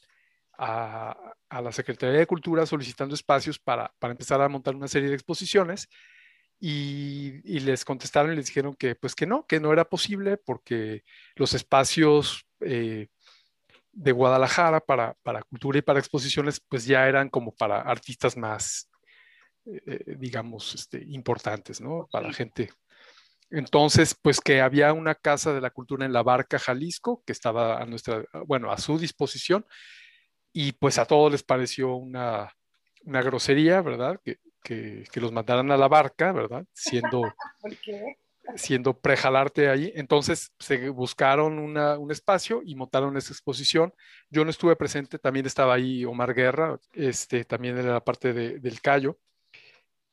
[0.58, 5.08] a, a la Secretaría de Cultura solicitando espacios para, para empezar a montar una serie
[5.08, 5.88] de exposiciones
[6.60, 10.36] y, y les contestaron y les dijeron que pues que no, que no era posible
[10.36, 11.02] porque
[11.34, 13.08] los espacios eh,
[13.92, 18.90] de Guadalajara para, para cultura y para exposiciones pues ya eran como para artistas más,
[19.64, 22.08] eh, digamos, este, importantes, ¿no?
[22.12, 22.70] Para gente.
[23.50, 27.80] Entonces, pues que había una casa de la cultura en la Barca, Jalisco, que estaba
[27.80, 29.66] a nuestra, bueno, a su disposición,
[30.52, 32.52] y pues a todos les pareció una,
[33.04, 34.20] una grosería, ¿verdad?
[34.24, 36.64] Que, que, que los mandaran a la barca, ¿verdad?
[36.72, 37.22] Siendo,
[37.60, 38.16] ¿Por qué?
[38.56, 39.92] siendo prejalarte ahí.
[39.94, 43.94] Entonces se buscaron una- un espacio y montaron esa exposición.
[44.28, 48.58] Yo no estuve presente, también estaba ahí Omar Guerra, este, también era la parte de-
[48.58, 49.18] del Cayo.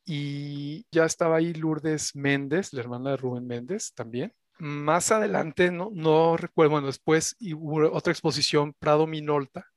[0.10, 4.34] Y ya estaba ahí Lourdes Méndez, la hermana de Rubén Méndez también.
[4.58, 9.68] Más adelante, no, no recuerdo, bueno, después hubo otra exposición, Prado Minolta,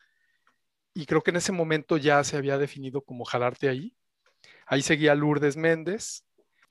[0.94, 3.96] y creo que en ese momento ya se había definido como jalarte ahí.
[4.66, 6.24] Ahí seguía Lourdes Méndez,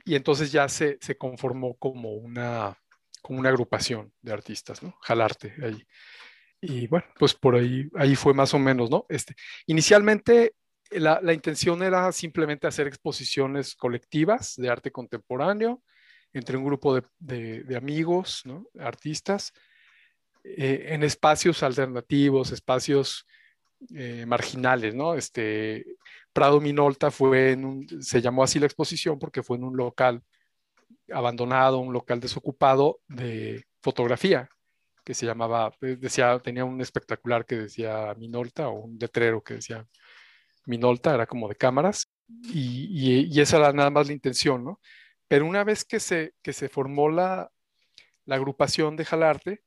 [0.06, 2.78] y entonces ya se, se conformó como una,
[3.22, 4.96] como una agrupación de artistas, ¿no?
[5.02, 5.86] Jalarte ahí.
[6.62, 9.06] Y bueno, pues por ahí, ahí fue más o menos, ¿no?
[9.10, 9.36] Este,
[9.66, 10.56] inicialmente
[10.92, 15.82] la, intención era simplemente hacer exposiciones colectivas de arte contemporáneo
[16.34, 18.44] entre un grupo de, amigos.
[18.80, 19.54] Artistas,
[20.44, 23.26] eh, en espacios alternativos, espacios
[23.96, 25.16] eh, marginales, ¿no?
[25.16, 25.86] Este,
[26.34, 30.24] Prado Minolta fue en un, se llamó así la exposición porque fue en un local
[31.12, 34.50] abandonado, un local desocupado de fotografía
[35.04, 39.56] que se llamaba, eh, decía, tenía un espectacular que decía Minolta o un letrero que
[39.56, 39.88] decía
[40.70, 42.10] Minolta, era como de cámaras
[42.44, 44.80] y, esa era nada más la intención, ¿no?
[45.28, 47.52] Pero una vez que se, que se formó la,
[48.26, 49.64] la agrupación de Jalarte,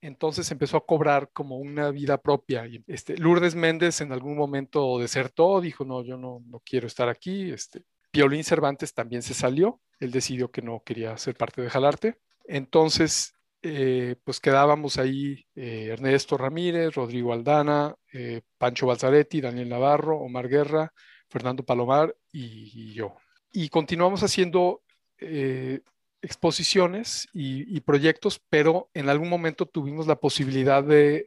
[0.00, 2.68] entonces empezó a cobrar como una vida propia.
[2.86, 7.50] Este, Lourdes Méndez en algún momento desertó, dijo, no, yo no, no quiero estar aquí.
[7.50, 12.18] Este, Piolín Cervantes también se salió, él decidió que no quería ser parte de Jalarte.
[12.44, 13.35] Entonces,
[13.68, 20.48] eh, pues quedábamos ahí eh, Ernesto Ramírez, Rodrigo Aldana, eh, Pancho Balzaretti, Daniel Navarro, Omar
[20.48, 20.92] Guerra,
[21.28, 23.16] Fernando Palomar y, yo.
[23.50, 24.82] Y continuamos haciendo
[25.18, 25.80] eh,
[26.22, 31.26] exposiciones y, proyectos, pero en algún momento tuvimos la posibilidad de,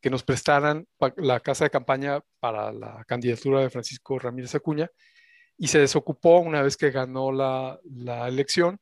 [0.00, 0.86] que nos prestaran
[1.16, 4.90] la casa de campaña para la candidatura de Francisco Ramírez Acuña
[5.58, 7.78] y se desocupó una vez que ganó la
[8.28, 8.78] elección.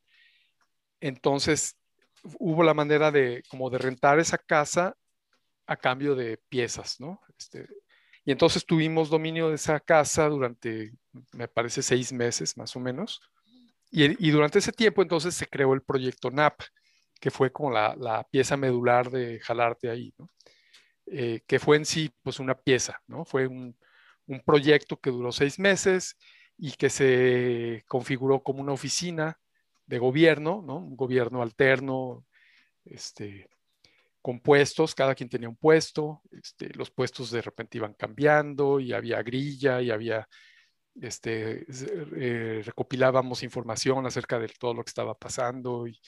[1.01, 1.75] Entonces
[2.39, 4.95] hubo la manera de como de rentar esa casa
[5.67, 7.21] a cambio de piezas, ¿no?
[7.37, 7.67] Este,
[8.25, 10.93] y entonces tuvimos dominio de esa casa durante,
[11.33, 13.21] me parece, seis meses más o menos.
[13.89, 16.61] Y, y durante ese tiempo entonces se creó el proyecto NAP,
[17.19, 20.13] que fue como la, la pieza medular de jalarte ahí.
[21.07, 23.25] Eh, que fue en sí pues una pieza, ¿no?
[23.25, 23.75] Fue un,
[24.27, 26.17] un proyecto que duró seis meses
[26.57, 29.39] y que se configuró como una oficina
[29.85, 30.77] de gobierno, ¿no?
[30.77, 32.25] Un gobierno alterno,
[32.85, 33.49] este,
[34.21, 38.93] con puestos, cada quien tenía un puesto, este, los puestos de repente iban cambiando y
[38.93, 40.27] había grilla y había,
[41.01, 41.65] este,
[42.17, 45.99] eh, recopilábamos información acerca de todo lo que estaba pasando y,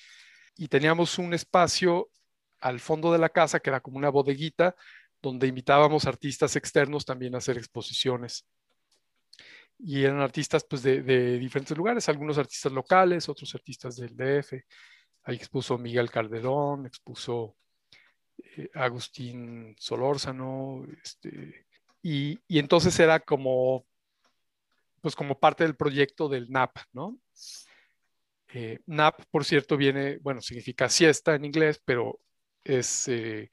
[0.58, 2.10] y teníamos un espacio
[2.60, 4.76] al fondo de la casa que era como una bodeguita
[5.22, 8.46] donde invitábamos artistas externos también a hacer exposiciones.
[9.86, 14.54] Y eran artistas pues de, de diferentes lugares, algunos artistas locales, otros artistas del DF.
[15.24, 17.58] Ahí expuso Miguel Calderón, expuso
[18.38, 21.66] eh, Agustín Solórzano, este,
[22.02, 23.86] y, y, entonces era como,
[25.02, 27.18] pues como parte del proyecto del NAP, ¿no?
[28.54, 32.20] Eh, NAP, por cierto, viene, bueno, significa siesta en inglés, pero
[32.64, 33.50] es eh,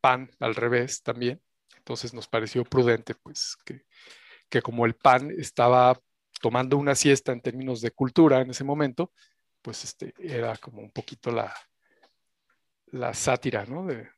[0.00, 1.40] pan al revés también.
[1.76, 3.84] Entonces nos pareció prudente, pues, que,
[4.48, 5.98] que como el pan estaba
[6.40, 9.12] tomando una siesta en términos de cultura en ese momento,
[9.62, 11.54] pues este, era como un poquito la,
[12.92, 13.86] la sátira ¿no?
[13.86, 14.08] de,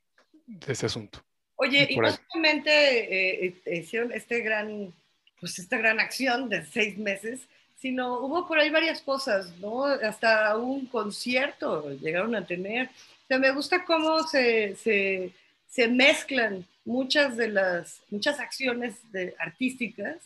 [0.47, 1.21] de, ese asunto.
[1.57, 4.93] Oye, y, y no solamente eh, hicieron este gran,
[5.41, 7.41] pues esta gran acción de seis meses,
[7.81, 9.85] sino hubo por ahí varias cosas, ¿no?
[9.87, 12.89] Hasta un concierto llegaron a tener.
[12.89, 15.33] O sea, me gusta cómo se, se,
[15.71, 18.97] se mezclan muchas de las, muchas acciones
[19.39, 20.17] artísticas,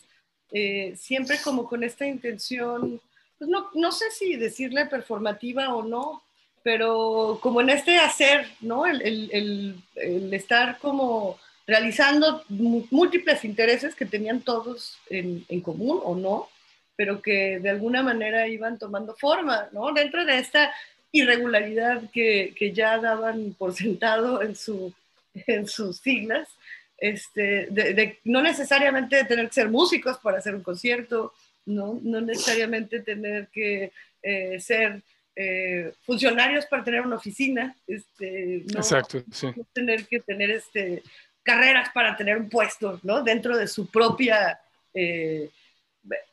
[0.51, 2.99] eh, siempre como con esta intención,
[3.37, 6.23] pues no, no sé si decirle performativa o no,
[6.63, 8.87] pero como en este hacer, ¿no?
[8.87, 11.37] El, el, el, estar como
[11.67, 16.49] realizando múltiples intereses que tenían todos en, en, común o no,
[16.95, 19.91] pero que de alguna manera iban tomando forma, ¿no?
[19.93, 20.73] Dentro de esta
[21.11, 24.93] irregularidad que, que ya daban por sentado en, su,
[25.47, 26.49] en sus siglas,
[26.97, 31.33] este, de, no necesariamente tener que ser músicos para hacer un concierto,
[31.65, 35.01] no, no necesariamente tener que eh, ser
[35.35, 39.47] eh, funcionarios para tener una oficina, este, no, Exacto, sí.
[39.55, 41.03] no tener que tener este,
[41.43, 43.21] carreras para tener un puesto ¿no?
[43.21, 44.59] dentro de su propia
[44.93, 45.49] eh,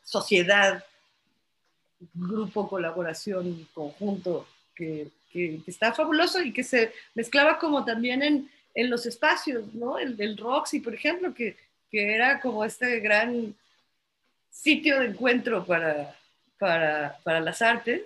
[0.05, 0.84] sociedad,
[2.14, 8.50] grupo, colaboración, conjunto, que, que, que, está fabuloso y que se mezclaba como también en,
[8.74, 9.98] en los espacios, ¿no?
[9.98, 11.56] El del Roxy, por ejemplo, que,
[11.90, 13.54] que era como este gran
[14.50, 16.16] sitio de encuentro para,
[16.58, 18.02] para, para las artes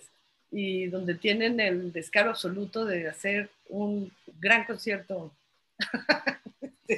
[0.50, 4.10] y donde tienen el descaro absoluto de hacer un
[4.40, 5.32] gran concierto.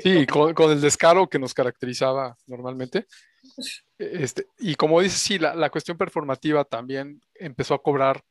[0.03, 3.07] Sí, con, con, el descaro que nos caracterizaba normalmente.
[3.97, 8.23] Este, y como dices, sí, la, la, cuestión performativa también empezó a cobrar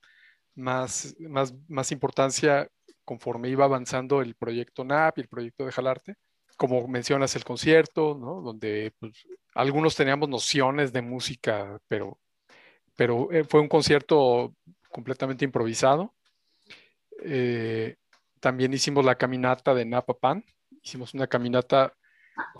[0.54, 2.70] más, más, más importancia
[3.08, 6.16] conforme iba avanzando el proyecto NAP y el proyecto de Jalarte.
[6.58, 12.20] Como mencionas, el concierto, donde pues, algunos teníamos nociones de música, pero,
[12.98, 14.54] pero eh, fue un concierto
[14.92, 16.14] completamente improvisado.
[17.24, 17.96] Eh,
[18.42, 20.44] también hicimos la caminata de Napapan,
[20.82, 21.94] hicimos una caminata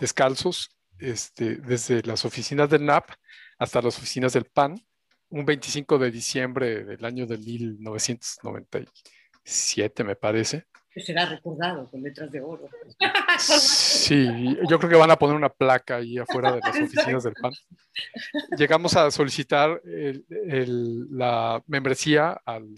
[0.00, 3.10] descalzos este, desde las oficinas del NAP
[3.58, 4.82] hasta las oficinas del PAN,
[5.28, 7.36] un 25 de diciembre del año de
[9.48, 10.66] 1997, me parece.
[10.90, 12.68] Que será recordado con letras de oro.
[13.38, 17.34] Sí, yo creo que van a poner una placa ahí afuera de las oficinas del
[17.34, 17.52] PAN.
[18.56, 22.68] Llegamos a solicitar el, el, la membresía al,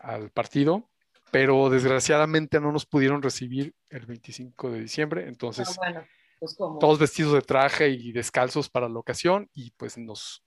[0.00, 0.88] al partido
[1.30, 6.04] pero desgraciadamente no nos pudieron recibir el 25 de diciembre, entonces Ah, bueno,
[6.38, 10.44] pues todos vestidos de traje y descalzos para la ocasión y pues nos,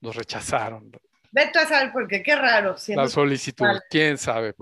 [0.00, 0.92] nos rechazaron
[1.30, 2.76] Vete a saber porque qué raro.
[2.88, 3.84] La solicitud, formales.
[3.90, 4.54] quién sabe,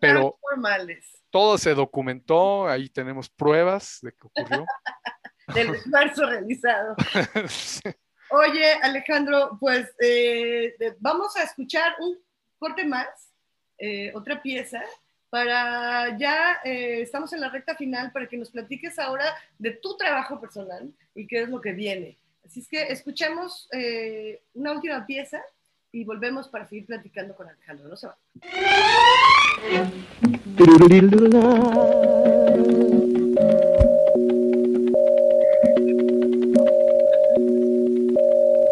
[0.00, 4.64] pero formales todo se documentó, ahí tenemos pruebas de que ocurrió.
[5.54, 6.96] del esfuerzo realizado.
[8.30, 12.16] Oye, Alejandro, pues eh, vamos a escuchar un
[12.58, 13.06] corte más,
[13.76, 14.82] eh, otra pieza,
[15.28, 19.94] para ya eh, estamos en la recta final para que nos platiques ahora de tu
[19.94, 22.16] trabajo personal y qué es lo que viene.
[22.46, 23.68] Así es que escuchemos
[24.54, 25.42] una última pieza
[25.92, 27.88] y volvemos para seguir platicando con Alejandro.
[27.88, 28.16] No se va.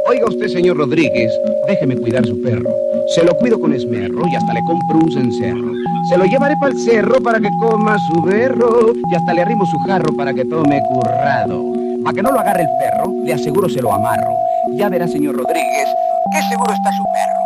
[0.07, 1.33] Oiga usted, señor Rodríguez,
[1.67, 2.71] déjeme cuidar su perro.
[3.15, 5.73] Se lo cuido con esmerro y hasta le compro un cencerro.
[6.09, 9.65] Se lo llevaré para el cerro para que coma su berro y hasta le arrimo
[9.67, 11.73] su jarro para que tome currado.
[12.03, 14.37] Para que no lo agarre el perro, le aseguro se lo amarro.
[14.77, 15.89] Ya verá, señor Rodríguez,
[16.31, 17.41] qué seguro está su perro.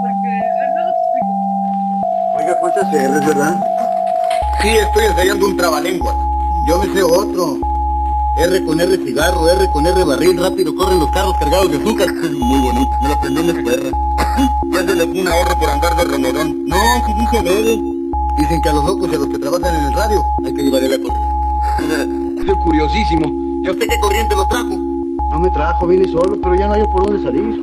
[0.00, 1.32] Porque eh, luego te explico.
[2.38, 3.60] Oiga, ¿cuántas CRs, verdad?
[4.62, 6.14] Sí, estoy ensayando un trabalengua.
[6.66, 7.58] Yo me sé otro.
[8.38, 12.08] R con R cigarro, R con R barril, rápido corren los carros cargados de azúcar.
[12.14, 13.90] Muy bonito, me lo aprendí en la escuela.
[14.72, 16.64] Ya se le fue una R por andar de remedón.
[16.66, 16.76] No,
[17.06, 17.78] si dice ver.
[18.38, 20.62] Dicen que a los locos y a los que trabajan en el radio hay que
[20.62, 22.30] llevarle la corriente.
[22.50, 23.26] Es curiosísimo.
[23.62, 24.89] ¿Y a usted qué corriente lo trajo?
[25.30, 27.60] No me trajo, vine solo, pero ya no hay por dónde salir.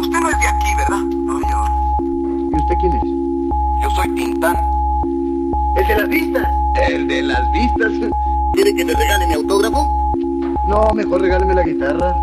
[0.00, 1.00] Usted no es de aquí, ¿verdad?
[1.24, 1.64] No, yo.
[2.52, 3.02] ¿Y usted quién es?
[3.82, 4.54] Yo soy Tintán.
[5.76, 6.48] El de las vistas.
[6.90, 7.92] El de las vistas.
[8.52, 9.88] ¿Quiere que le regale mi autógrafo?
[10.68, 12.14] No, mejor regáleme la guitarra.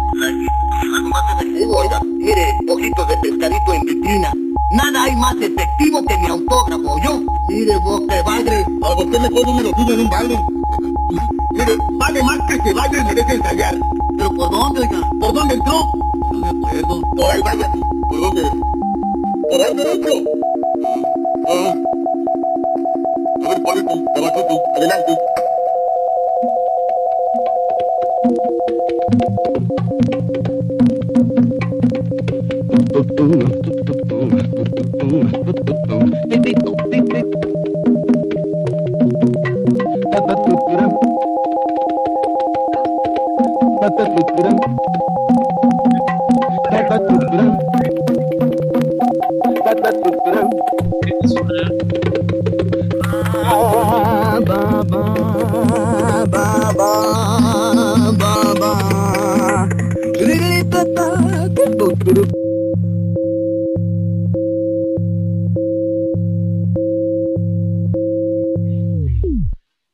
[0.94, 2.00] Algo más efectivo, oiga.
[2.20, 4.32] Mire, ojitos de pescadito en vitrina.
[4.74, 7.20] Nada hay más efectivo que mi autógrafo, yo.
[7.50, 8.66] Mire, vos que bagre.
[8.84, 10.40] A usted mejor no me lo pide en un baile.
[11.54, 13.76] Mire, vale más que se vaya y me deje ensayar.
[14.22, 15.02] ¿Pero por dónde, oiga?
[15.20, 15.92] ¿Por dónde entró?
[16.32, 16.82] No me.
[16.84, 17.02] Por.
[18.08, 18.44] ¿Por dónde?
[19.50, 20.10] Por ahí derecho.
[21.48, 21.74] Ah.
[23.44, 23.64] A ver,
[24.14, 25.31] tabacito, adelante.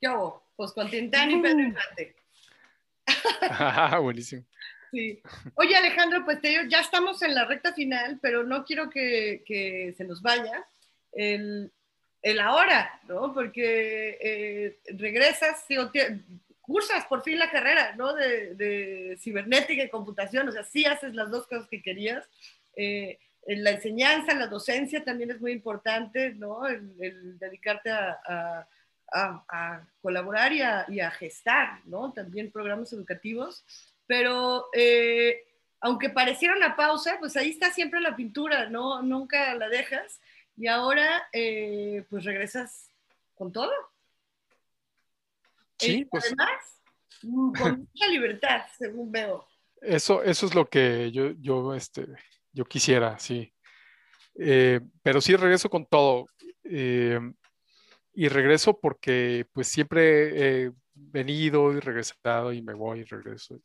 [0.01, 1.67] Yo, pues con Tintán y Pedro mm.
[1.67, 2.15] Infante.
[3.49, 4.43] ah, buenísimo.
[4.91, 5.21] Sí.
[5.55, 9.93] Oye, Alejandro, pues te, ya estamos en la recta final, pero no quiero que, que
[9.97, 10.65] se nos vaya.
[11.11, 11.71] El,
[12.21, 13.33] el ahora, ¿no?
[13.33, 16.19] Porque eh, regresas, te-
[16.61, 18.13] cursas por fin la carrera, ¿no?
[18.13, 22.27] De, cibernética y computación, o sea, sí haces las dos cosas que querías.
[22.75, 26.67] Eh, en la enseñanza, la docencia también es muy importante, ¿no?
[26.67, 28.67] El, dedicarte a,
[30.01, 32.11] colaborar y a, y a gestar, ¿no?
[32.11, 33.63] También programas educativos.
[34.05, 35.45] Pero eh,
[35.79, 39.01] aunque pareciera una pausa, pues ahí está siempre la pintura, ¿no?
[39.01, 40.19] Nunca la dejas.
[40.57, 42.89] Y ahora, eh, pues regresas
[43.35, 43.71] con todo.
[45.79, 46.81] Sí, Y pues Además,
[47.21, 49.47] mm, con mucha libertad, según veo.
[49.81, 52.07] eso, eso es lo que yo, yo, este,
[52.51, 53.53] yo quisiera, sí.
[54.39, 56.25] Eh, pero sí regreso con todo.
[56.63, 57.19] eh,
[58.19, 63.59] y regreso porque pues siempre he venido y regresado y me voy y regreso.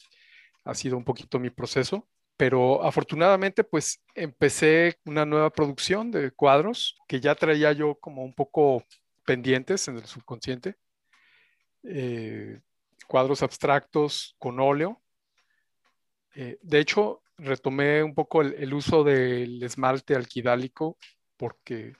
[0.64, 2.07] Ha sido un poquito mi proceso.
[2.43, 8.34] Pero afortunadamente pues empecé una nueva producción de cuadros que ya traía yo como un
[8.34, 8.84] poco
[9.24, 10.74] pendientes en el subconsciente.
[11.84, 12.59] Eh,
[13.07, 15.01] cuadros abstractos con óleo.
[16.34, 20.99] Eh, de hecho, retomé un poco el, uso del esmalte alquidálico
[21.36, 21.95] porque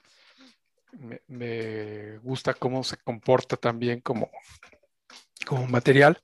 [0.91, 4.29] me, me gusta cómo se comporta también como,
[5.47, 6.21] como material.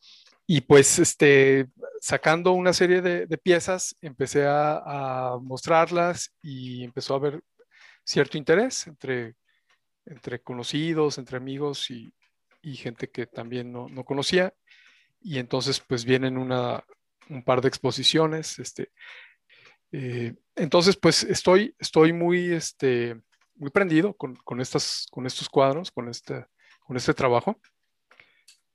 [0.51, 1.68] Y pues este,
[2.01, 7.42] sacando una serie de, piezas, empecé a, mostrarlas y empezó a haber
[8.03, 9.34] cierto interés entre,
[10.07, 12.14] entre conocidos, entre amigos y,
[12.62, 14.55] y gente que también no, no conocía.
[15.20, 16.82] Y entonces pues vienen una,
[17.28, 18.59] un par de exposiciones.
[18.59, 18.90] Este,
[19.92, 23.20] eh, entonces pues estoy, estoy muy, este,
[23.55, 26.46] muy prendido con, con, estas, con estos cuadros, con este,
[26.86, 27.61] con este trabajo.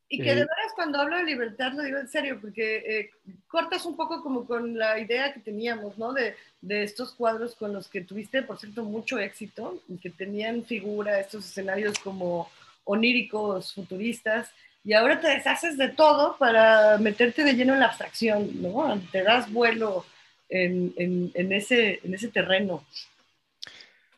[0.10, 3.12] Y que de veras cuando hablo de libertad lo digo en serio, porque eh,
[3.48, 6.14] cortas un poco como con la idea que teníamos, ¿no?
[6.14, 10.66] De, de estos cuadros con los que tuviste, por cierto, mucho éxito, y que tenían
[10.66, 12.52] figura, estos escenarios como
[12.84, 14.52] oníricos, futuristas,
[14.84, 19.02] y ahora te deshaces de todo para meterte de lleno en la abstracción, ¿no?
[19.12, 20.06] Te das vuelo
[20.50, 22.86] en, en, en ese, en ese terreno.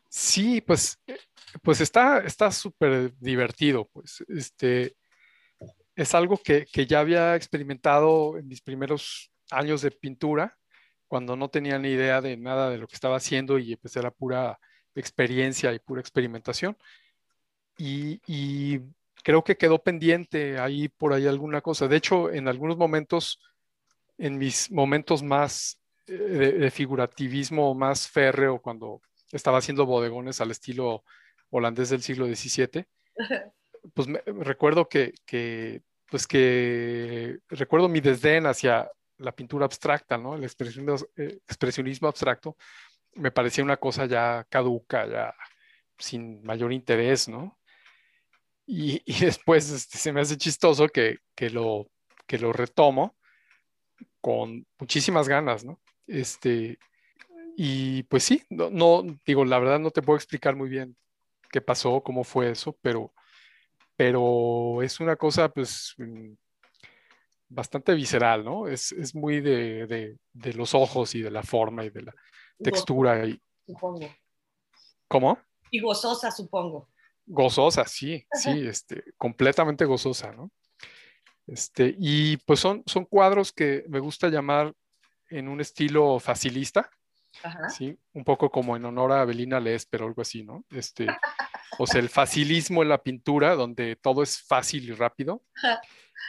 [0.08, 0.98] Sí, pues,
[1.62, 4.96] pues está está súper divertido, pues, este,
[5.96, 10.56] es algo que, que ya había experimentado en mis primeros años de pintura,
[11.08, 14.10] cuando no tenía ni idea de nada de lo que estaba haciendo y empecé la
[14.10, 14.58] pura
[14.94, 16.76] experiencia y pura experimentación.
[17.78, 18.80] Y, y
[19.22, 21.88] creo que quedó pendiente ahí por ahí alguna cosa.
[21.88, 23.40] De hecho, en algunos momentos,
[24.18, 29.00] en mis momentos más eh, de, de figurativismo más férreo, cuando
[29.32, 31.04] estaba haciendo bodegones al estilo
[31.50, 32.84] holandés del siglo XVII,
[33.94, 40.34] pues recuerdo que, que, pues que, recuerdo mi desdén hacia la pintura abstracta, ¿no?
[40.34, 42.56] El expresionismo, eh, abstracto
[43.14, 45.34] me parecía una cosa ya caduca, ya
[45.98, 47.58] sin mayor interés, ¿no?
[48.66, 51.88] Y, y después este, se me hace chistoso que, que, lo,
[52.26, 53.16] que lo retomo
[54.20, 55.80] con muchísimas ganas, ¿no?
[56.06, 56.78] Este,
[57.56, 60.96] y pues sí, no, no, digo, la verdad no te puedo explicar muy bien
[61.50, 63.14] qué pasó, cómo fue eso, pero,
[63.96, 66.32] pero es una cosa pues mm,
[67.48, 68.68] bastante visceral, ¿no?
[68.68, 72.14] Es, es muy de, de, de, los ojos y de la forma y de la
[72.62, 73.24] textura.
[73.26, 74.08] Y, supongo.
[75.08, 75.38] ¿Cómo?
[75.70, 76.88] Y gozosa, supongo.
[77.24, 80.52] Gozosa, sí, sí, este, completamente gozosa, ¿no?
[81.46, 84.72] Este, y pues son, son cuadros que me gusta llamar
[85.30, 86.88] en un estilo facilista,
[87.42, 87.68] Ajá.
[87.68, 87.98] ¿sí?
[88.12, 90.64] Un poco como en honor a Abelina Les, pero algo así, ¿no?
[90.70, 91.06] Este,
[91.78, 95.42] o sea, el facilismo en la pintura, donde todo es fácil y rápido,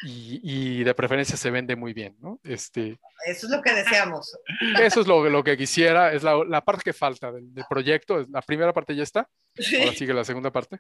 [0.03, 2.39] y, y, de preferencia se vende muy bien, ¿no?
[2.43, 4.37] Este, eso es lo que deseamos.
[4.79, 8.25] Eso es lo, lo que quisiera, es la, la, parte que falta del, del, proyecto,
[8.29, 9.77] la primera parte ya está, sí.
[9.77, 10.79] ahora sigue la segunda parte,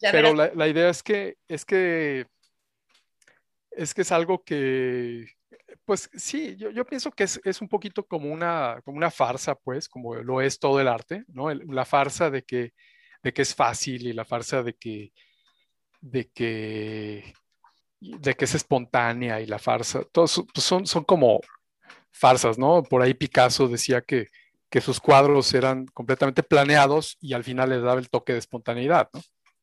[0.00, 2.26] ya pero la, la, idea es que, es que
[3.76, 5.26] es que es algo que,
[5.84, 9.54] pues sí, yo, yo pienso que es, es, un poquito como una, como una farsa,
[9.54, 11.50] pues, como lo es todo el arte, ¿no?
[11.50, 12.72] El, la farsa de que,
[13.24, 15.12] de que es fácil y la farsa de que,
[16.00, 17.34] de que,
[18.00, 21.40] de que es espontánea y la farsa, todos pues son, son como
[22.12, 22.82] farsas, ¿no?
[22.82, 24.28] Por ahí Picasso decía que,
[24.70, 29.08] que sus cuadros eran completamente planeados y al final le daba el toque de espontaneidad,
[29.12, 29.22] ¿no?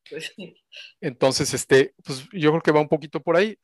[0.10, 0.34] Pues.
[1.00, 3.58] Entonces, este, pues yo creo que va un poquito por ahí.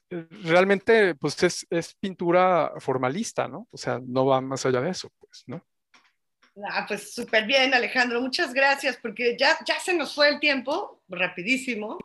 [0.44, 3.68] Realmente, pues es, es, pintura formalista, ¿no?
[3.72, 5.66] O sea, no va más allá de eso, pues, ¿no?
[6.66, 8.20] Ah, pues súper bien, Alejandro.
[8.22, 11.98] Muchas gracias, porque ya, ya se nos fue el tiempo, rapidísimo.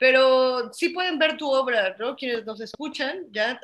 [0.00, 2.14] pero sí pueden ver tu obra, ¿no?
[2.16, 3.60] Quienes nos escuchan ya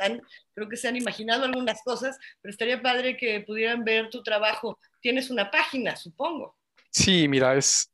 [0.54, 4.78] creo que se han imaginado algunas cosas, pero estaría padre que pudieran ver tu trabajo.
[5.00, 6.56] Tienes una página, supongo.
[6.90, 7.90] Sí, mira, es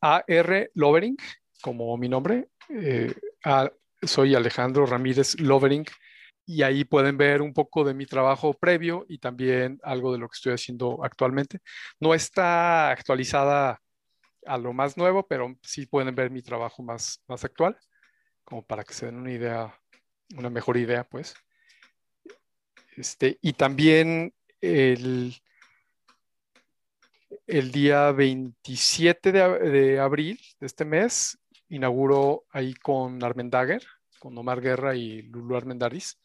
[0.00, 1.16] AR Lovering,
[1.62, 2.48] como mi nombre.
[2.68, 3.14] Eh,
[3.44, 3.70] a-
[4.02, 5.86] soy Alejandro Ramírez Lovering
[6.46, 10.28] y ahí pueden ver un poco de mi trabajo previo y también algo de lo
[10.28, 11.60] que estoy haciendo actualmente.
[12.00, 13.80] No está actualizada
[14.46, 17.78] a lo más nuevo, pero sí pueden ver mi trabajo más, más actual,
[18.44, 19.78] como para que se den una idea,
[20.36, 21.34] una mejor idea, pues.
[22.96, 25.34] Este, y también el,
[27.46, 31.38] el día 27 de, de abril de este mes
[31.68, 33.82] inauguro ahí con Armendager,
[34.18, 36.18] con Omar Guerra y Lulu Armendariz,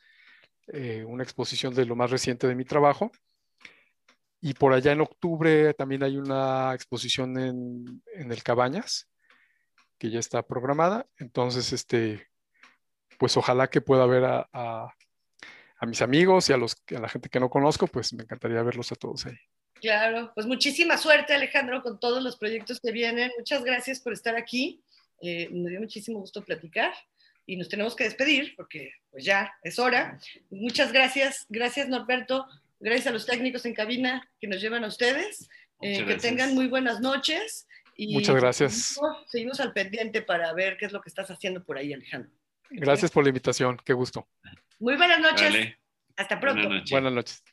[0.67, 3.11] eh, una exposición de lo más reciente de mi trabajo.
[4.39, 9.09] Y por allá en octubre también hay una exposición en, en el Cabañas,
[9.97, 11.07] que ya está programada.
[11.17, 12.27] Entonces, este,
[13.17, 14.93] pues ojalá que pueda ver a, a-
[15.79, 18.63] a mis amigos y a, los, a la gente que no conozco, pues me encantaría
[18.63, 19.35] verlos a todos ahí.
[19.75, 23.31] Claro, pues muchísima suerte Alejandro con todos los proyectos que vienen.
[23.37, 24.81] Muchas gracias por estar aquí.
[25.21, 26.93] Eh, me dio muchísimo gusto platicar
[27.47, 30.19] y nos tenemos que despedir porque pues ya es hora.
[30.51, 32.45] Muchas gracias, gracias Norberto,
[32.79, 35.49] gracias a los técnicos en cabina que nos llevan a ustedes.
[35.81, 37.67] Eh, que tengan muy buenas noches.
[37.95, 38.73] Y Muchas gracias.
[38.73, 42.31] Seguimos, seguimos al pendiente para ver qué es lo que estás haciendo por ahí, Alejandro.
[42.69, 44.27] Gracias por la invitación, qué gusto.
[44.79, 45.75] Muy buenas noches.
[46.15, 46.63] Hasta pronto.
[46.63, 46.91] Buenas noches.
[46.91, 47.43] Buenas noches.